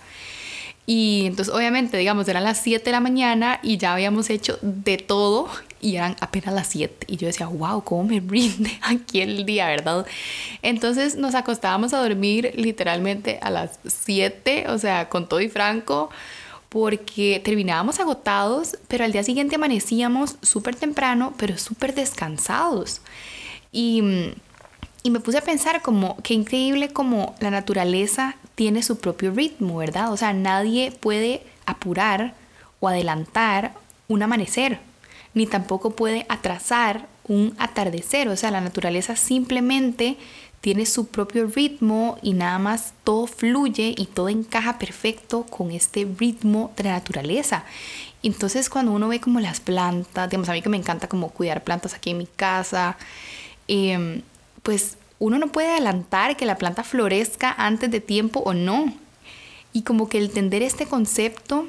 Y 0.86 1.24
entonces 1.28 1.54
obviamente, 1.54 1.96
digamos, 1.96 2.28
eran 2.28 2.44
las 2.44 2.62
7 2.62 2.84
de 2.84 2.92
la 2.92 3.00
mañana 3.00 3.62
y 3.64 3.78
ya 3.78 3.94
habíamos 3.94 4.30
hecho 4.30 4.60
de 4.62 4.98
todo 4.98 5.48
y 5.82 5.96
eran 5.96 6.16
apenas 6.20 6.54
las 6.54 6.68
7 6.68 7.08
y 7.08 7.18
yo 7.18 7.28
decía, 7.28 7.48
wow, 7.48 7.84
¿cómo 7.84 8.04
me 8.04 8.20
rinde 8.26 8.78
aquí 8.82 9.22
el 9.22 9.46
día, 9.46 9.68
verdad? 9.68 10.06
Entonces 10.62 11.16
nos 11.16 11.36
acostábamos 11.36 11.94
a 11.94 12.02
dormir 12.02 12.54
literalmente 12.56 13.40
a 13.42 13.50
las 13.50 13.80
7, 13.86 14.66
o 14.70 14.78
sea, 14.78 15.10
con 15.10 15.28
todo 15.28 15.42
y 15.42 15.50
franco, 15.50 16.10
porque 16.70 17.42
terminábamos 17.44 18.00
agotados, 18.00 18.78
pero 18.88 19.04
al 19.04 19.12
día 19.12 19.24
siguiente 19.24 19.56
amanecíamos 19.56 20.38
súper 20.42 20.76
temprano, 20.76 21.34
pero 21.38 21.58
súper 21.58 21.94
descansados. 21.94 23.02
Y, 23.74 24.34
y 25.04 25.10
me 25.10 25.20
puse 25.20 25.40
a 25.40 25.42
pensar 25.42 25.82
como, 25.82 26.16
qué 26.24 26.34
increíble 26.34 26.90
como 26.90 27.36
la 27.40 27.52
naturaleza 27.52 28.36
tiene 28.56 28.84
su 28.84 29.00
propio 29.00 29.32
ritmo, 29.32 29.78
¿verdad? 29.78 30.14
O 30.14 30.18
sea, 30.18 30.32
nadie 30.32 30.92
puede 30.92 31.44
apurar 31.66 32.36
o 32.80 32.88
adelantar 32.88 33.74
un 34.08 34.24
amanecer 34.24 34.80
ni 35.34 35.48
tampoco 35.48 35.92
puede 35.92 36.26
atrasar 36.30 37.08
un 37.28 37.56
atardecer. 37.58 38.28
O 38.28 38.36
sea, 38.36 38.52
la 38.52 38.62
naturaleza 38.62 39.16
simplemente 39.16 40.18
tiene 40.62 40.86
su 40.86 41.08
propio 41.08 41.48
ritmo 41.48 42.20
y 42.22 42.34
nada 42.34 42.60
más 42.60 42.94
todo 43.04 43.26
fluye 43.26 43.96
y 43.98 44.06
todo 44.06 44.30
encaja 44.30 44.78
perfecto 44.78 45.44
con 45.44 45.72
este 45.72 46.08
ritmo 46.18 46.72
de 46.78 46.84
la 46.84 46.92
naturaleza. 46.92 47.64
Entonces 48.22 48.70
cuando 48.70 48.92
uno 48.92 49.08
ve 49.08 49.20
como 49.20 49.40
las 49.40 49.60
plantas, 49.60 50.30
digamos 50.30 50.50
a 50.50 50.54
mí 50.54 50.62
que 50.62 50.70
me 50.70 50.78
encanta 50.78 51.08
como 51.10 51.30
cuidar 51.30 51.64
plantas 51.64 51.96
aquí 51.96 52.12
en 52.12 52.20
mi 52.20 52.28
casa, 52.28 52.96
em, 53.68 54.22
pues 54.62 54.98
uno 55.18 55.40
no 55.40 55.48
puede 55.52 55.72
adelantar 55.72 56.38
que 56.38 56.46
la 56.46 56.58
planta 56.58 56.84
florezca 56.84 57.54
antes 57.58 57.90
de 57.90 58.00
tiempo 58.00 58.42
o 58.42 58.54
no. 58.54 58.94
Y 59.74 59.82
como 59.84 60.10
que 60.10 60.20
entender 60.20 60.62
este 60.62 60.86
concepto 60.86 61.68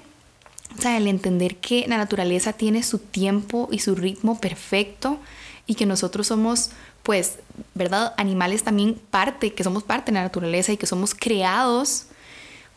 o 0.77 0.81
sea, 0.81 0.97
el 0.97 1.07
entender 1.07 1.57
que 1.57 1.87
la 1.89 1.97
naturaleza 1.97 2.53
tiene 2.53 2.83
su 2.83 2.99
tiempo 2.99 3.69
y 3.71 3.79
su 3.81 3.95
ritmo 3.95 4.39
perfecto 4.39 5.19
y 5.67 5.75
que 5.75 5.87
nosotros 5.87 6.27
somos, 6.27 6.71
pues, 7.03 7.39
¿verdad? 7.75 8.15
Animales 8.17 8.63
también 8.63 9.01
parte, 9.11 9.53
que 9.53 9.65
somos 9.65 9.83
parte 9.83 10.13
de 10.13 10.17
la 10.17 10.25
naturaleza 10.25 10.73
y 10.73 10.77
que 10.77 10.87
somos 10.87 11.15
creados 11.15 12.07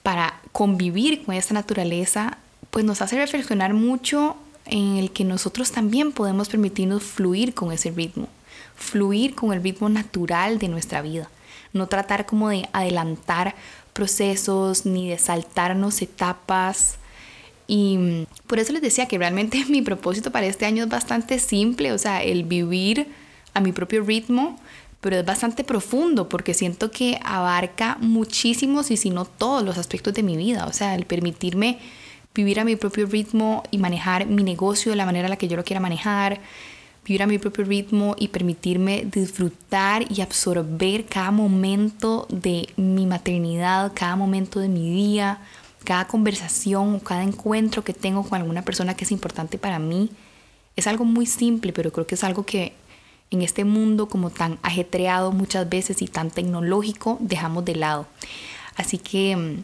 para 0.04 0.40
convivir 0.52 1.24
con 1.24 1.34
esta 1.36 1.54
naturaleza, 1.54 2.38
pues 2.70 2.86
nos 2.86 3.02
hace 3.02 3.18
reflexionar 3.18 3.74
mucho 3.74 4.36
en 4.66 4.98
el 4.98 5.12
que 5.12 5.24
nosotros 5.24 5.72
también 5.72 6.12
podemos 6.12 6.50
permitirnos 6.50 7.04
fluir 7.04 7.54
con 7.54 7.72
ese 7.72 7.92
ritmo, 7.92 8.28
fluir 8.75 9.36
con 9.36 9.54
el 9.54 9.64
ritmo 9.64 9.90
natural 9.90 10.60
de 10.60 10.68
nuestra 10.68 11.02
vida, 11.02 11.30
no 11.74 11.88
tratar 11.88 12.25
como 12.25 12.50
de 12.50 12.68
adelantar 12.74 13.56
procesos 13.94 14.86
ni 14.86 15.10
de 15.10 15.18
saltarnos 15.18 16.02
etapas, 16.02 16.98
y 17.67 17.98
mm, 17.98 18.25
por 18.48 18.60
eso 18.60 18.74
les 18.74 18.81
decía 18.81 19.07
que 19.07 19.17
realmente 19.17 19.65
mi 19.69 19.81
propósito 19.81 20.31
para 20.31 20.45
este 20.45 20.65
año 20.65 20.84
es 20.84 20.89
bastante 20.89 21.39
simple, 21.39 21.91
o 21.91 21.98
sea, 21.98 22.24
el 22.24 22.43
vivir 22.43 23.07
a 23.53 23.62
mi 23.62 23.72
propio 23.72 24.03
ritmo, 24.03 24.60
pero 25.01 25.17
es 25.17 25.25
bastante 25.25 25.63
profundo 25.63 26.29
porque 26.29 26.53
siento 26.53 26.91
que 26.91 27.19
abarca 27.24 27.98
muchísimos 28.01 28.91
y 28.91 28.98
si 28.98 29.10
no 29.10 29.25
todos 29.25 29.63
los 29.63 29.77
aspectos 29.77 30.13
de 30.13 30.24
mi 30.24 30.36
vida, 30.36 30.65
o 30.65 30.74
sea, 30.74 30.95
el 30.95 31.05
permitirme 31.05 31.79
vivir 32.34 32.60
a 32.60 32.65
mi 32.65 32.75
propio 32.75 33.05
ritmo 33.05 33.63
y 33.72 33.77
manejar 33.77 34.25
mi 34.25 34.43
negocio 34.43 34.91
de 34.91 34.98
la 34.98 35.05
manera 35.05 35.27
en 35.27 35.29
la 35.29 35.38
que 35.38 35.48
yo 35.48 35.55
lo 35.55 35.63
quiera 35.63 35.79
manejar, 35.79 36.41
vivir 37.05 37.24
a 37.24 37.27
mi 37.27 37.38
propio 37.38 37.63
ritmo 37.63 38.15
y 38.19 38.29
permitirme 38.29 39.05
disfrutar 39.05 40.12
y 40.12 40.22
absorber 40.22 41.05
cada 41.05 41.31
momento 41.31 42.27
de 42.29 42.67
mi 42.75 43.05
maternidad, 43.05 43.91
cada 43.95 44.15
momento 44.15 44.60
de 44.60 44.67
mi 44.67 44.89
día, 44.89 45.39
cada 45.86 46.08
conversación 46.08 46.96
o 46.96 47.00
cada 47.00 47.24
encuentro 47.24 47.84
que 47.84 47.94
tengo 47.94 48.24
con 48.24 48.42
alguna 48.42 48.63
persona 48.63 48.96
que 48.96 49.06
es 49.06 49.12
importante 49.12 49.58
para 49.58 49.80
mí. 49.80 50.10
Es 50.75 50.88
algo 50.88 51.06
muy 51.06 51.25
simple, 51.25 51.72
pero 51.72 51.94
creo 51.94 52.06
que 52.06 52.15
es 52.15 52.24
algo 52.25 52.46
que 52.46 52.74
en 53.32 53.42
este 53.42 53.63
mundo 53.63 54.08
como 54.10 54.30
tan 54.30 54.60
ajetreado 54.62 55.32
muchas 55.32 55.70
veces 55.70 56.01
y 56.01 56.08
tan 56.08 56.32
tecnológico 56.32 57.18
dejamos 57.22 57.63
de 57.63 57.75
lado. 57.75 58.08
Así 58.75 58.98
que 58.98 59.36
mm, 59.36 59.63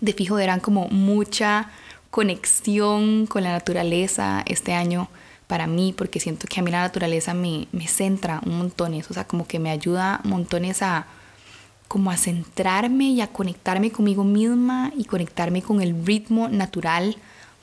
de 0.00 0.12
fijo 0.12 0.36
verán 0.36 0.60
como 0.60 0.88
mucha 0.88 1.70
conexión 2.10 3.26
con 3.26 3.42
la 3.42 3.52
naturaleza 3.52 4.42
este 4.46 4.72
año 4.72 5.08
para 5.46 5.66
mí, 5.66 5.94
porque 5.96 6.20
siento 6.20 6.46
que 6.48 6.60
a 6.60 6.62
mí 6.62 6.70
la 6.70 6.80
naturaleza 6.80 7.34
me, 7.34 7.68
me 7.72 7.86
centra 7.86 8.40
un 8.44 8.58
montón, 8.58 8.94
o 8.94 9.14
sea, 9.14 9.26
como 9.26 9.46
que 9.46 9.58
me 9.58 9.70
ayuda 9.70 10.20
montones 10.24 10.82
a 10.82 11.06
como 11.88 12.10
a 12.10 12.16
centrarme 12.16 13.04
y 13.04 13.20
a 13.20 13.28
conectarme 13.28 13.90
conmigo 13.90 14.24
misma 14.24 14.92
y 14.96 15.04
conectarme 15.04 15.62
con 15.62 15.80
el 15.80 16.04
ritmo 16.04 16.48
natural 16.48 17.16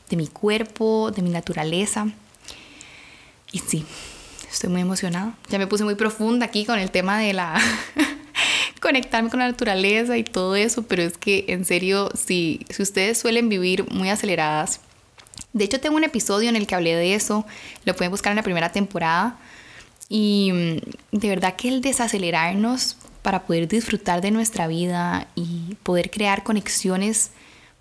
de 0.09 0.17
mi 0.17 0.27
cuerpo, 0.27 1.11
de 1.11 1.21
mi 1.21 1.29
naturaleza. 1.29 2.07
Y 3.51 3.59
sí, 3.59 3.85
estoy 4.49 4.69
muy 4.69 4.81
emocionada. 4.81 5.35
Ya 5.49 5.59
me 5.59 5.67
puse 5.67 5.83
muy 5.83 5.95
profunda 5.95 6.45
aquí 6.45 6.65
con 6.65 6.79
el 6.79 6.91
tema 6.91 7.19
de 7.19 7.33
la 7.33 7.59
conectarme 8.81 9.29
con 9.29 9.39
la 9.39 9.47
naturaleza 9.47 10.17
y 10.17 10.23
todo 10.23 10.55
eso, 10.55 10.83
pero 10.83 11.03
es 11.03 11.17
que 11.17 11.45
en 11.47 11.65
serio, 11.65 12.09
si, 12.15 12.65
si 12.69 12.81
ustedes 12.81 13.17
suelen 13.17 13.49
vivir 13.49 13.89
muy 13.91 14.09
aceleradas, 14.09 14.81
de 15.53 15.65
hecho 15.65 15.79
tengo 15.79 15.95
un 15.95 16.03
episodio 16.03 16.49
en 16.49 16.55
el 16.55 16.67
que 16.67 16.75
hablé 16.75 16.95
de 16.95 17.15
eso, 17.15 17.45
lo 17.85 17.95
pueden 17.95 18.11
buscar 18.11 18.31
en 18.31 18.37
la 18.37 18.43
primera 18.43 18.71
temporada, 18.71 19.37
y 20.09 20.51
mm, 20.51 21.17
de 21.17 21.29
verdad 21.29 21.55
que 21.55 21.69
el 21.69 21.81
desacelerarnos 21.81 22.97
para 23.23 23.43
poder 23.43 23.67
disfrutar 23.67 24.21
de 24.21 24.29
nuestra 24.29 24.67
vida 24.67 25.27
y 25.33 25.75
poder 25.81 26.11
crear 26.11 26.43
conexiones 26.43 27.31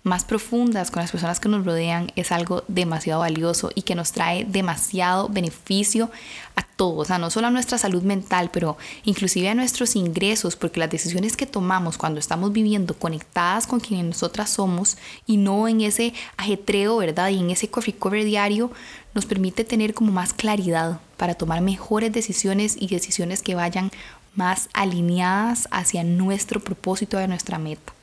más 0.03 0.25
profundas 0.25 0.91
con 0.91 1.01
las 1.01 1.11
personas 1.11 1.39
que 1.39 1.47
nos 1.47 1.65
rodean 1.65 2.11
es 2.17 2.33
algo 2.33 2.63
demasiado 2.67 3.21
valioso 3.21 3.71
y 3.73 3.83
que 3.83 3.95
nos 3.95 4.11
trae 4.11 4.43
demasiado 4.43 5.29
beneficio 5.29 6.11
a 6.55 6.63
todos, 6.63 7.07
sea, 7.07 7.17
no 7.19 7.29
solo 7.29 7.47
a 7.47 7.51
nuestra 7.51 7.77
salud 7.77 8.03
mental, 8.03 8.49
pero 8.51 8.77
inclusive 9.05 9.47
a 9.47 9.55
nuestros 9.55 9.95
ingresos, 9.95 10.57
porque 10.57 10.79
las 10.79 10.89
decisiones 10.89 11.37
que 11.37 11.45
tomamos 11.45 11.97
cuando 11.97 12.19
estamos 12.19 12.51
viviendo 12.51 12.95
conectadas 12.95 13.65
con 13.65 13.79
quienes 13.79 14.05
nosotras 14.05 14.49
somos 14.49 14.97
y 15.25 15.37
no 15.37 15.67
en 15.69 15.81
ese 15.81 16.13
ajetreo, 16.35 16.97
¿verdad? 16.97 17.29
Y 17.29 17.39
en 17.39 17.49
ese 17.49 17.69
coffee 17.69 17.95
cover 17.95 18.25
diario, 18.25 18.71
nos 19.13 19.25
permite 19.25 19.63
tener 19.63 19.93
como 19.93 20.11
más 20.11 20.33
claridad 20.33 20.99
para 21.15 21.35
tomar 21.35 21.61
mejores 21.61 22.11
decisiones 22.11 22.75
y 22.77 22.87
decisiones 22.87 23.41
que 23.41 23.55
vayan 23.55 23.91
más 24.35 24.69
alineadas 24.73 25.67
hacia 25.71 26.03
nuestro 26.03 26.59
propósito, 26.59 27.17
de 27.17 27.27
nuestra 27.27 27.57
meta. 27.57 27.93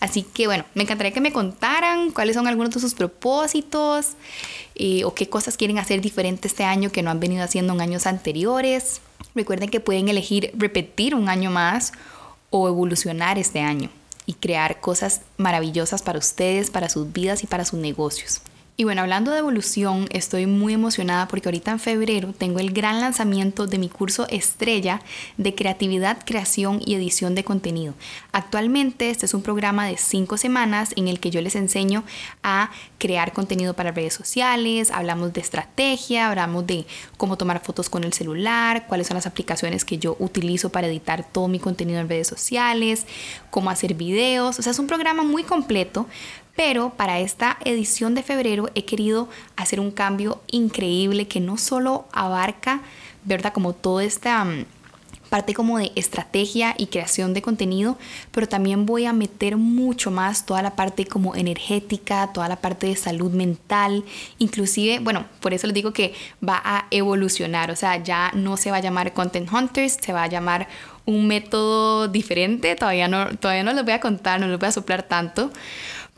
Así 0.00 0.22
que 0.22 0.46
bueno, 0.46 0.64
me 0.74 0.84
encantaría 0.84 1.12
que 1.12 1.20
me 1.20 1.32
contaran 1.32 2.10
cuáles 2.10 2.34
son 2.34 2.46
algunos 2.46 2.72
de 2.72 2.80
sus 2.80 2.94
propósitos 2.94 4.12
eh, 4.74 5.04
o 5.04 5.14
qué 5.14 5.28
cosas 5.28 5.56
quieren 5.56 5.78
hacer 5.78 6.00
diferente 6.00 6.48
este 6.48 6.64
año 6.64 6.90
que 6.90 7.02
no 7.02 7.10
han 7.10 7.20
venido 7.20 7.44
haciendo 7.44 7.74
en 7.74 7.80
años 7.80 8.06
anteriores. 8.06 9.00
Recuerden 9.34 9.68
que 9.68 9.80
pueden 9.80 10.08
elegir 10.08 10.52
repetir 10.54 11.14
un 11.14 11.28
año 11.28 11.50
más 11.50 11.92
o 12.48 12.68
evolucionar 12.68 13.38
este 13.38 13.60
año 13.60 13.90
y 14.26 14.34
crear 14.34 14.80
cosas 14.80 15.22
maravillosas 15.36 16.02
para 16.02 16.18
ustedes, 16.18 16.70
para 16.70 16.88
sus 16.88 17.12
vidas 17.12 17.44
y 17.44 17.46
para 17.46 17.64
sus 17.64 17.78
negocios. 17.78 18.40
Y 18.80 18.84
bueno, 18.84 19.02
hablando 19.02 19.30
de 19.30 19.40
evolución, 19.40 20.08
estoy 20.10 20.46
muy 20.46 20.72
emocionada 20.72 21.28
porque 21.28 21.50
ahorita 21.50 21.70
en 21.70 21.80
febrero 21.80 22.32
tengo 22.32 22.60
el 22.60 22.72
gran 22.72 23.02
lanzamiento 23.02 23.66
de 23.66 23.76
mi 23.76 23.90
curso 23.90 24.26
estrella 24.30 25.02
de 25.36 25.54
creatividad, 25.54 26.24
creación 26.24 26.80
y 26.82 26.94
edición 26.94 27.34
de 27.34 27.44
contenido. 27.44 27.92
Actualmente 28.32 29.10
este 29.10 29.26
es 29.26 29.34
un 29.34 29.42
programa 29.42 29.84
de 29.84 29.98
cinco 29.98 30.38
semanas 30.38 30.94
en 30.96 31.08
el 31.08 31.20
que 31.20 31.30
yo 31.30 31.42
les 31.42 31.56
enseño 31.56 32.04
a 32.42 32.70
crear 32.96 33.34
contenido 33.34 33.74
para 33.74 33.92
redes 33.92 34.14
sociales, 34.14 34.90
hablamos 34.90 35.34
de 35.34 35.42
estrategia, 35.42 36.30
hablamos 36.30 36.66
de 36.66 36.86
cómo 37.18 37.36
tomar 37.36 37.62
fotos 37.62 37.90
con 37.90 38.04
el 38.04 38.14
celular, 38.14 38.86
cuáles 38.86 39.08
son 39.08 39.16
las 39.16 39.26
aplicaciones 39.26 39.84
que 39.84 39.98
yo 39.98 40.16
utilizo 40.20 40.72
para 40.72 40.86
editar 40.86 41.22
todo 41.30 41.48
mi 41.48 41.58
contenido 41.58 42.00
en 42.00 42.08
redes 42.08 42.28
sociales, 42.28 43.04
cómo 43.50 43.68
hacer 43.68 43.92
videos. 43.92 44.58
O 44.58 44.62
sea, 44.62 44.72
es 44.72 44.78
un 44.78 44.86
programa 44.86 45.22
muy 45.22 45.42
completo 45.42 46.06
pero 46.56 46.90
para 46.90 47.20
esta 47.20 47.56
edición 47.64 48.14
de 48.14 48.22
febrero 48.22 48.68
he 48.74 48.84
querido 48.84 49.28
hacer 49.56 49.80
un 49.80 49.90
cambio 49.90 50.40
increíble 50.48 51.26
que 51.28 51.40
no 51.40 51.56
solo 51.56 52.06
abarca, 52.12 52.82
¿verdad? 53.24 53.52
Como 53.52 53.72
toda 53.72 54.04
esta 54.04 54.44
mm, 54.44 54.64
parte 55.30 55.54
como 55.54 55.78
de 55.78 55.92
estrategia 55.94 56.74
y 56.76 56.88
creación 56.88 57.32
de 57.32 57.40
contenido, 57.40 57.96
pero 58.32 58.48
también 58.48 58.84
voy 58.84 59.06
a 59.06 59.12
meter 59.12 59.56
mucho 59.56 60.10
más 60.10 60.44
toda 60.44 60.60
la 60.60 60.74
parte 60.74 61.06
como 61.06 61.34
energética, 61.36 62.32
toda 62.34 62.48
la 62.48 62.56
parte 62.56 62.88
de 62.88 62.96
salud 62.96 63.30
mental, 63.30 64.04
inclusive, 64.38 64.98
bueno, 64.98 65.24
por 65.40 65.54
eso 65.54 65.66
les 65.68 65.74
digo 65.74 65.92
que 65.92 66.12
va 66.46 66.60
a 66.62 66.86
evolucionar, 66.90 67.70
o 67.70 67.76
sea, 67.76 68.02
ya 68.02 68.32
no 68.34 68.56
se 68.56 68.70
va 68.70 68.78
a 68.78 68.80
llamar 68.80 69.14
Content 69.14 69.50
Hunters, 69.50 69.98
se 70.00 70.12
va 70.12 70.24
a 70.24 70.26
llamar 70.26 70.68
un 71.06 71.26
método 71.26 72.08
diferente, 72.08 72.74
todavía 72.74 73.08
no, 73.08 73.36
todavía 73.36 73.62
no 73.62 73.72
les 73.72 73.84
voy 73.84 73.94
a 73.94 74.00
contar, 74.00 74.40
no 74.40 74.48
les 74.48 74.58
voy 74.58 74.68
a 74.68 74.72
soplar 74.72 75.04
tanto, 75.04 75.50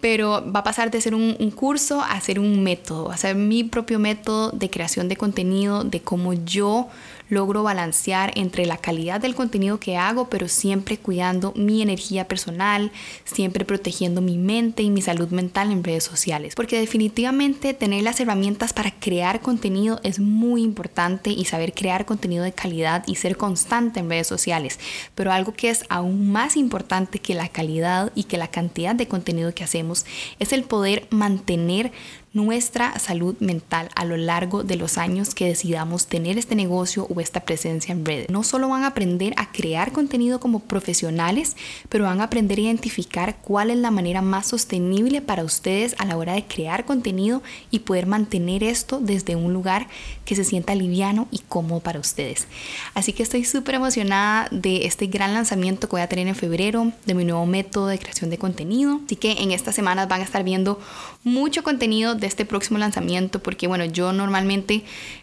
pero 0.03 0.45
va 0.53 0.61
a 0.61 0.65
pasar 0.65 0.91
de 0.91 1.01
ser 1.01 1.15
un, 1.15 1.35
curso 1.53 2.03
a 2.03 2.21
ser 2.21 2.41
un 2.41 2.65
método, 2.65 3.13
a 3.13 3.17
ser 3.17 3.37
mi 3.37 3.63
propio 3.63 4.01
método 4.01 4.51
de 4.51 4.69
creación 4.69 5.09
de 5.09 5.17
contenido, 5.17 5.85
de 5.85 6.01
cómo 6.01 6.33
yo 6.33 6.89
logro 7.33 7.63
balancear 7.63 8.31
entre 8.35 8.67
la 8.67 8.77
calidad 8.77 9.19
del 9.19 9.35
contenido 9.35 9.81
que 9.81 9.97
hago, 9.97 10.29
pero 10.29 10.49
siempre 10.49 10.99
cuidando 10.99 11.55
mi 11.57 11.81
energía 11.81 12.29
personal, 12.29 12.93
siempre 13.25 13.65
protegiendo 13.65 14.21
mi 14.21 14.37
mente 14.37 14.83
y 14.83 14.91
mi 14.91 15.01
salud 15.01 15.29
mental 15.31 15.73
en 15.73 15.83
redes 15.83 16.05
sociales. 16.05 16.55
Porque 16.55 16.79
definitivamente 16.79 17.73
tener 17.73 18.03
las 18.03 18.21
herramientas 18.21 18.75
para 18.75 18.91
crear 18.91 19.41
contenido 19.41 19.99
es 20.03 20.19
muy 20.19 20.63
importante 20.63 21.31
y 21.31 21.47
saber 21.47 21.73
crear 21.73 22.05
contenido 22.05 22.45
de 22.45 22.53
calidad 22.53 23.03
y 23.07 23.15
ser 23.15 23.39
constante 23.39 24.01
en 24.01 24.11
redes 24.11 24.27
sociales. 24.27 24.79
Pero 25.15 25.33
algo 25.33 25.55
que 25.55 25.71
es 25.71 25.87
aún 25.89 26.31
más 26.31 26.59
importante 26.59 27.19
que 27.19 27.35
la 27.35 27.49
calidad 27.49 28.13
y 28.15 28.25
que 28.25 28.37
la 28.37 28.49
cantidad 28.49 28.95
de 28.95 29.09
contenido 29.09 29.55
que 29.55 29.65
hacemos 29.65 30.05
es 30.39 30.53
el 30.53 30.65
poder 30.65 31.07
mantener 31.09 31.93
nuestra 32.35 32.99
salud 32.99 33.37
mental 33.41 33.91
a 33.95 34.05
lo 34.05 34.17
largo 34.17 34.63
de 34.63 34.77
los 34.77 34.97
años 34.97 35.35
que 35.35 35.47
decidamos 35.47 36.07
tener 36.07 36.39
este 36.39 36.55
negocio 36.55 37.07
o 37.15 37.21
esta 37.21 37.41
presencia 37.41 37.93
en 37.93 38.05
redes. 38.05 38.31
No 38.31 38.43
solo 38.43 38.69
van 38.69 38.85
a 38.85 38.89
aprender 38.89 39.35
a 39.37 39.53
crear 39.53 39.93
contenido 39.93 40.41
como 40.41 40.61
profesionales, 40.61 41.57
pero 41.89 42.05
van 42.05 42.21
a 42.21 42.25
aprender 42.25 42.59
a 42.59 42.63
identificar 42.63 43.37
cuál 43.43 43.71
es 43.71 43.77
la 43.77 43.91
manera 43.91 44.23
más 44.23 44.47
sostenible 44.47 45.21
para 45.21 45.45
ustedes 45.45 45.95
a 45.99 46.07
la 46.07 46.17
hora 46.17 46.33
de 46.33 46.47
crear 46.47 46.85
contenido 46.85 47.43
y 47.71 47.81
poder 47.81 48.07
mantener 48.07 48.65
esto 48.65 48.99
desde 49.01 49.37
un 49.37 49.53
lugar 49.53 49.89
que 50.25 50.35
se 50.35 50.45
sienta 50.45 50.75
liviano 50.75 51.29
y 51.31 51.41
cómodo 51.41 51.81
para 51.81 52.01
ustedes. 52.01 52.47
Así 52.95 53.13
que 53.13 53.23
estoy 53.23 53.45
súper 53.45 53.75
emocionada 53.75 54.49
de 54.51 54.87
este 54.87 55.07
gran 55.07 55.35
lanzamiento 55.35 55.89
que 55.89 55.93
voy 55.93 56.01
a 56.01 56.09
tener 56.09 56.27
en 56.27 56.35
febrero, 56.35 56.93
de 57.05 57.15
mi 57.15 57.25
nuevo 57.25 57.45
método 57.45 57.89
de 57.89 57.99
creación 57.99 58.31
de 58.31 58.39
contenido. 58.39 59.01
Así 59.05 59.17
que 59.17 59.33
en 59.33 59.53
estas 59.53 59.75
semanas 59.75 60.09
van 60.09 60.21
a 60.21 60.25
estar 60.25 60.45
viendo 60.45 60.81
mucho 61.25 61.63
contenido 61.63 62.15
de 62.23 62.29
este 62.29 62.47
próximo 62.47 62.79
lanzamiento, 62.79 63.43
porque 63.43 63.69
bueno, 63.69 63.85
yo 63.85 64.13
normalmente 64.13 64.83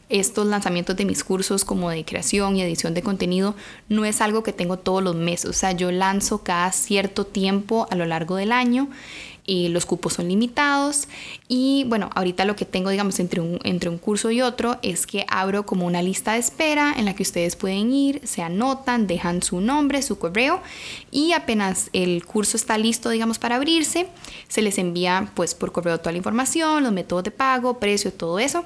estos 0.09 0.45
lanzamientos 0.45 0.95
de 0.95 1.05
mis 1.05 1.23
cursos 1.23 1.65
como 1.65 1.89
de 1.89 2.05
creación 2.05 2.55
y 2.55 2.61
edición 2.61 2.93
de 2.93 3.01
contenido 3.01 3.55
no 3.89 4.05
es 4.05 4.21
algo 4.21 4.43
que 4.43 4.53
tengo 4.53 4.77
todos 4.77 5.03
los 5.03 5.15
meses, 5.15 5.49
o 5.49 5.53
sea, 5.53 5.71
yo 5.71 5.91
lanzo 5.91 6.43
cada 6.43 6.71
cierto 6.71 7.25
tiempo 7.25 7.87
a 7.89 7.95
lo 7.95 8.05
largo 8.05 8.35
del 8.35 8.51
año 8.51 8.89
los 9.69 9.85
cupos 9.85 10.13
son 10.13 10.27
limitados. 10.27 11.07
Y 11.47 11.85
bueno, 11.87 12.09
ahorita 12.15 12.45
lo 12.45 12.55
que 12.55 12.65
tengo 12.65 12.89
digamos 12.89 13.19
entre 13.19 13.41
un, 13.41 13.59
entre 13.63 13.89
un 13.89 13.97
curso 13.97 14.31
y 14.31 14.41
otro 14.41 14.77
es 14.81 15.07
que 15.07 15.25
abro 15.27 15.65
como 15.65 15.85
una 15.85 16.01
lista 16.01 16.33
de 16.33 16.39
espera 16.39 16.93
en 16.95 17.05
la 17.05 17.15
que 17.15 17.23
ustedes 17.23 17.55
pueden 17.55 17.91
ir, 17.91 18.21
se 18.25 18.41
anotan, 18.41 19.07
dejan 19.07 19.41
su 19.41 19.59
nombre, 19.61 20.01
su 20.01 20.19
correo 20.19 20.61
y 21.11 21.33
apenas 21.33 21.89
el 21.93 22.25
curso 22.25 22.57
está 22.57 22.77
listo 22.77 23.09
digamos 23.09 23.39
para 23.39 23.55
abrirse, 23.55 24.07
se 24.47 24.61
les 24.61 24.77
envía 24.77 25.31
pues 25.33 25.55
por 25.55 25.71
correo 25.71 25.97
toda 25.97 26.11
la 26.11 26.17
información, 26.17 26.83
los 26.83 26.91
métodos 26.91 27.23
de 27.23 27.31
pago, 27.31 27.79
precio, 27.79 28.13
todo 28.13 28.39
eso. 28.39 28.65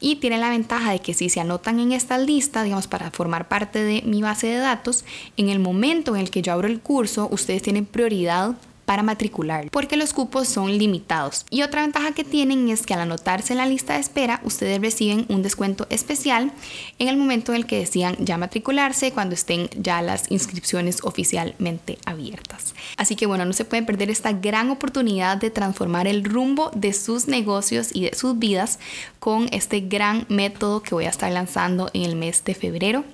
Y 0.00 0.16
tienen 0.16 0.40
la 0.40 0.50
ventaja 0.50 0.92
de 0.92 1.00
que 1.00 1.14
si 1.14 1.28
se 1.28 1.40
anotan 1.40 1.80
en 1.80 1.92
esta 1.92 2.18
lista 2.18 2.62
digamos 2.62 2.86
para 2.86 3.10
formar 3.10 3.48
parte 3.48 3.82
de 3.82 4.02
mi 4.02 4.22
base 4.22 4.48
de 4.48 4.58
datos, 4.58 5.04
en 5.36 5.48
el 5.48 5.58
momento 5.58 6.14
en 6.14 6.20
el 6.20 6.30
que 6.30 6.42
yo 6.42 6.52
abro 6.52 6.68
el 6.68 6.80
curso, 6.80 7.28
ustedes 7.30 7.62
tienen 7.62 7.86
prioridad 7.86 8.54
para 8.88 9.02
matricular, 9.02 9.68
porque 9.70 9.98
los 9.98 10.14
cupos 10.14 10.48
son 10.48 10.78
limitados. 10.78 11.44
Y 11.50 11.60
otra 11.60 11.82
ventaja 11.82 12.12
que 12.12 12.24
tienen 12.24 12.70
es 12.70 12.86
que 12.86 12.94
al 12.94 13.00
anotarse 13.00 13.52
en 13.52 13.58
la 13.58 13.66
lista 13.66 13.92
de 13.92 14.00
espera, 14.00 14.40
ustedes 14.44 14.80
reciben 14.80 15.26
un 15.28 15.42
descuento 15.42 15.86
especial 15.90 16.52
en 16.98 17.08
el 17.08 17.18
momento 17.18 17.52
en 17.52 17.56
el 17.56 17.66
que 17.66 17.80
decidan 17.80 18.16
ya 18.18 18.38
matricularse, 18.38 19.12
cuando 19.12 19.34
estén 19.34 19.68
ya 19.76 20.00
las 20.00 20.30
inscripciones 20.30 21.04
oficialmente 21.04 21.98
abiertas. 22.06 22.74
Así 22.96 23.14
que 23.14 23.26
bueno, 23.26 23.44
no 23.44 23.52
se 23.52 23.66
pueden 23.66 23.84
perder 23.84 24.08
esta 24.08 24.32
gran 24.32 24.70
oportunidad 24.70 25.36
de 25.36 25.50
transformar 25.50 26.06
el 26.06 26.24
rumbo 26.24 26.70
de 26.74 26.94
sus 26.94 27.28
negocios 27.28 27.90
y 27.92 28.04
de 28.04 28.14
sus 28.14 28.38
vidas 28.38 28.78
con 29.18 29.48
este 29.52 29.80
gran 29.80 30.24
método 30.30 30.82
que 30.82 30.94
voy 30.94 31.04
a 31.04 31.10
estar 31.10 31.30
lanzando 31.30 31.90
en 31.92 32.04
el 32.04 32.16
mes 32.16 32.42
de 32.42 32.54
febrero. 32.54 33.04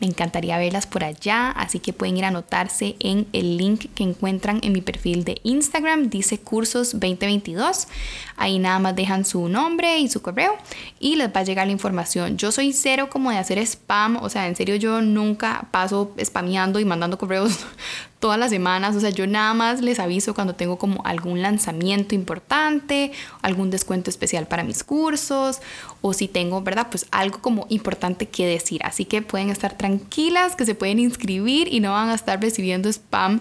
Me 0.00 0.06
encantaría 0.06 0.56
verlas 0.56 0.86
por 0.86 1.04
allá, 1.04 1.50
así 1.50 1.80
que 1.80 1.92
pueden 1.92 2.16
ir 2.16 2.24
a 2.24 2.28
anotarse 2.28 2.96
en 3.00 3.26
el 3.34 3.58
link 3.58 3.90
que 3.94 4.04
encuentran 4.04 4.60
en 4.62 4.72
mi 4.72 4.80
perfil 4.80 5.17
de 5.24 5.40
Instagram, 5.42 6.10
dice 6.10 6.38
cursos 6.38 6.92
2022. 6.92 7.88
Ahí 8.36 8.58
nada 8.58 8.78
más 8.78 8.94
dejan 8.94 9.24
su 9.24 9.48
nombre 9.48 9.98
y 9.98 10.08
su 10.08 10.22
correo 10.22 10.56
y 11.00 11.16
les 11.16 11.28
va 11.28 11.40
a 11.40 11.42
llegar 11.42 11.66
la 11.66 11.72
información. 11.72 12.36
Yo 12.36 12.52
soy 12.52 12.72
cero 12.72 13.08
como 13.10 13.30
de 13.30 13.38
hacer 13.38 13.58
spam, 13.58 14.16
o 14.16 14.28
sea, 14.28 14.46
en 14.46 14.56
serio 14.56 14.76
yo 14.76 15.00
nunca 15.02 15.68
paso 15.70 16.14
spameando 16.22 16.78
y 16.80 16.84
mandando 16.84 17.18
correos 17.18 17.58
todas 18.20 18.38
las 18.38 18.50
semanas, 18.50 18.96
o 18.96 19.00
sea, 19.00 19.10
yo 19.10 19.26
nada 19.26 19.54
más 19.54 19.80
les 19.80 20.00
aviso 20.00 20.34
cuando 20.34 20.54
tengo 20.54 20.76
como 20.76 21.04
algún 21.04 21.40
lanzamiento 21.40 22.14
importante, 22.14 23.12
algún 23.42 23.70
descuento 23.70 24.10
especial 24.10 24.46
para 24.46 24.64
mis 24.64 24.82
cursos 24.82 25.60
o 26.00 26.12
si 26.12 26.28
tengo, 26.28 26.62
¿verdad? 26.62 26.88
Pues 26.90 27.06
algo 27.10 27.40
como 27.40 27.66
importante 27.68 28.28
que 28.28 28.46
decir. 28.46 28.80
Así 28.84 29.04
que 29.04 29.22
pueden 29.22 29.50
estar 29.50 29.76
tranquilas, 29.76 30.56
que 30.56 30.64
se 30.64 30.74
pueden 30.74 30.98
inscribir 30.98 31.72
y 31.72 31.80
no 31.80 31.92
van 31.92 32.08
a 32.08 32.14
estar 32.14 32.40
recibiendo 32.40 32.88
spam 32.88 33.40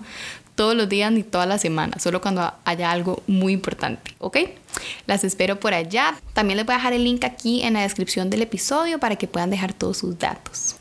todos 0.58 0.76
los 0.76 0.90
días 0.90 1.12
ni 1.12 1.24
todas 1.24 1.48
las 1.48 1.62
semanas, 1.62 2.02
solo 2.02 2.20
cuando 2.20 2.52
haya 2.66 2.92
algo 2.92 3.24
muy 3.28 3.54
importante, 3.54 4.16
¿ok? 4.18 4.38
Las 5.06 5.24
espero 5.24 5.60
por 5.60 5.74
allá. 5.74 6.20
También 6.34 6.58
les 6.58 6.66
voy 6.66 6.74
a 6.74 6.78
dejar 6.80 6.94
el 6.94 7.04
link 7.04 7.24
aquí 7.24 7.62
en 7.62 7.76
la 7.76 7.84
descripción 7.84 8.30
del 8.30 8.42
episodio 8.42 9.00
para 9.00 9.16
que 9.16 9.28
puedan 9.28 9.52
dejar 9.52 9.74
todos 9.74 9.98
sus 9.98 10.18
datos. 10.18 10.76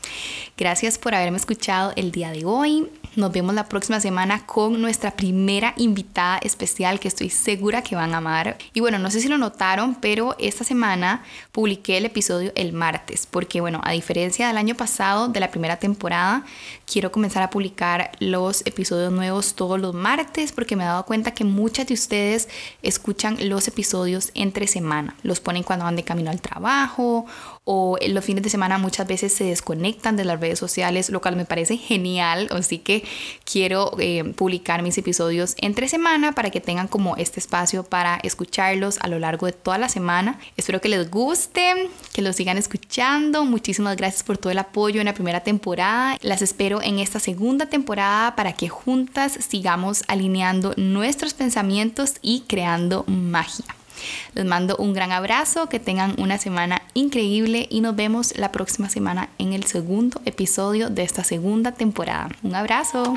Gracias 0.57 0.97
por 0.97 1.13
haberme 1.13 1.37
escuchado 1.37 1.93
el 1.95 2.11
día 2.11 2.31
de 2.31 2.43
hoy. 2.43 2.89
Nos 3.17 3.31
vemos 3.31 3.55
la 3.55 3.67
próxima 3.67 3.99
semana 3.99 4.45
con 4.45 4.79
nuestra 4.79 5.09
primera 5.09 5.73
invitada 5.75 6.37
especial 6.37 6.99
que 6.99 7.07
estoy 7.07 7.31
segura 7.31 7.81
que 7.81 7.95
van 7.95 8.13
a 8.13 8.17
amar. 8.17 8.59
Y 8.75 8.79
bueno, 8.79 8.99
no 8.99 9.09
sé 9.09 9.21
si 9.21 9.27
lo 9.27 9.39
notaron, 9.39 9.95
pero 9.95 10.35
esta 10.37 10.63
semana 10.63 11.23
publiqué 11.51 11.97
el 11.97 12.05
episodio 12.05 12.51
el 12.53 12.73
martes, 12.73 13.25
porque 13.25 13.59
bueno, 13.59 13.81
a 13.83 13.93
diferencia 13.93 14.45
del 14.45 14.57
año 14.57 14.75
pasado, 14.75 15.29
de 15.29 15.39
la 15.39 15.49
primera 15.49 15.77
temporada, 15.77 16.45
quiero 16.85 17.11
comenzar 17.11 17.41
a 17.41 17.49
publicar 17.49 18.11
los 18.19 18.61
episodios 18.67 19.11
nuevos 19.11 19.55
todos 19.55 19.79
los 19.79 19.95
martes, 19.95 20.51
porque 20.51 20.75
me 20.75 20.83
he 20.83 20.85
dado 20.85 21.03
cuenta 21.07 21.31
que 21.31 21.43
muchas 21.43 21.87
de 21.87 21.95
ustedes 21.95 22.47
escuchan 22.83 23.49
los 23.49 23.67
episodios 23.67 24.29
entre 24.35 24.67
semana. 24.67 25.15
Los 25.23 25.39
ponen 25.39 25.63
cuando 25.63 25.85
van 25.85 25.95
de 25.95 26.03
camino 26.03 26.29
al 26.29 26.39
trabajo 26.39 27.25
o 27.63 27.97
los 28.07 28.23
fines 28.23 28.43
de 28.43 28.49
semana 28.51 28.77
muchas 28.77 29.07
veces 29.07 29.33
se 29.33 29.45
desconectan 29.45 30.15
de 30.17 30.23
las 30.23 30.39
redes 30.39 30.59
sociales, 30.59 31.09
lo 31.09 31.19
cual 31.19 31.35
me 31.35 31.45
parece 31.45 31.77
genial. 31.77 32.47
Así 32.51 32.77
que 32.77 33.06
quiero 33.43 33.91
eh, 33.99 34.23
publicar 34.35 34.81
mis 34.81 34.97
episodios 34.97 35.55
entre 35.57 35.87
semana 35.87 36.33
para 36.33 36.49
que 36.49 36.61
tengan 36.61 36.87
como 36.87 37.15
este 37.17 37.39
espacio 37.39 37.83
para 37.83 38.17
escucharlos 38.23 38.99
a 39.01 39.07
lo 39.07 39.19
largo 39.19 39.45
de 39.45 39.53
toda 39.53 39.77
la 39.77 39.89
semana. 39.89 40.39
Espero 40.55 40.81
que 40.81 40.89
les 40.89 41.09
guste, 41.09 41.89
que 42.13 42.21
los 42.21 42.35
sigan 42.35 42.57
escuchando. 42.57 43.45
Muchísimas 43.45 43.97
gracias 43.97 44.23
por 44.23 44.37
todo 44.37 44.51
el 44.51 44.59
apoyo 44.59 44.99
en 44.99 45.05
la 45.05 45.13
primera 45.13 45.41
temporada. 45.41 46.17
Las 46.21 46.41
espero 46.41 46.81
en 46.81 46.99
esta 46.99 47.19
segunda 47.19 47.67
temporada 47.67 48.35
para 48.35 48.53
que 48.53 48.69
juntas 48.69 49.37
sigamos 49.47 50.03
alineando 50.07 50.73
nuestros 50.77 51.33
pensamientos 51.33 52.15
y 52.21 52.41
creando 52.47 53.03
magia. 53.07 53.65
Les 54.33 54.45
mando 54.45 54.75
un 54.77 54.93
gran 54.93 55.11
abrazo, 55.11 55.69
que 55.69 55.79
tengan 55.79 56.15
una 56.17 56.37
semana 56.37 56.81
increíble 56.93 57.67
y 57.69 57.81
nos 57.81 57.95
vemos 57.95 58.37
la 58.37 58.51
próxima 58.51 58.89
semana 58.89 59.29
en 59.37 59.53
el 59.53 59.65
segundo 59.65 60.21
episodio 60.25 60.89
de 60.89 61.03
esta 61.03 61.23
segunda 61.23 61.73
temporada. 61.73 62.29
Un 62.43 62.55
abrazo. 62.55 63.13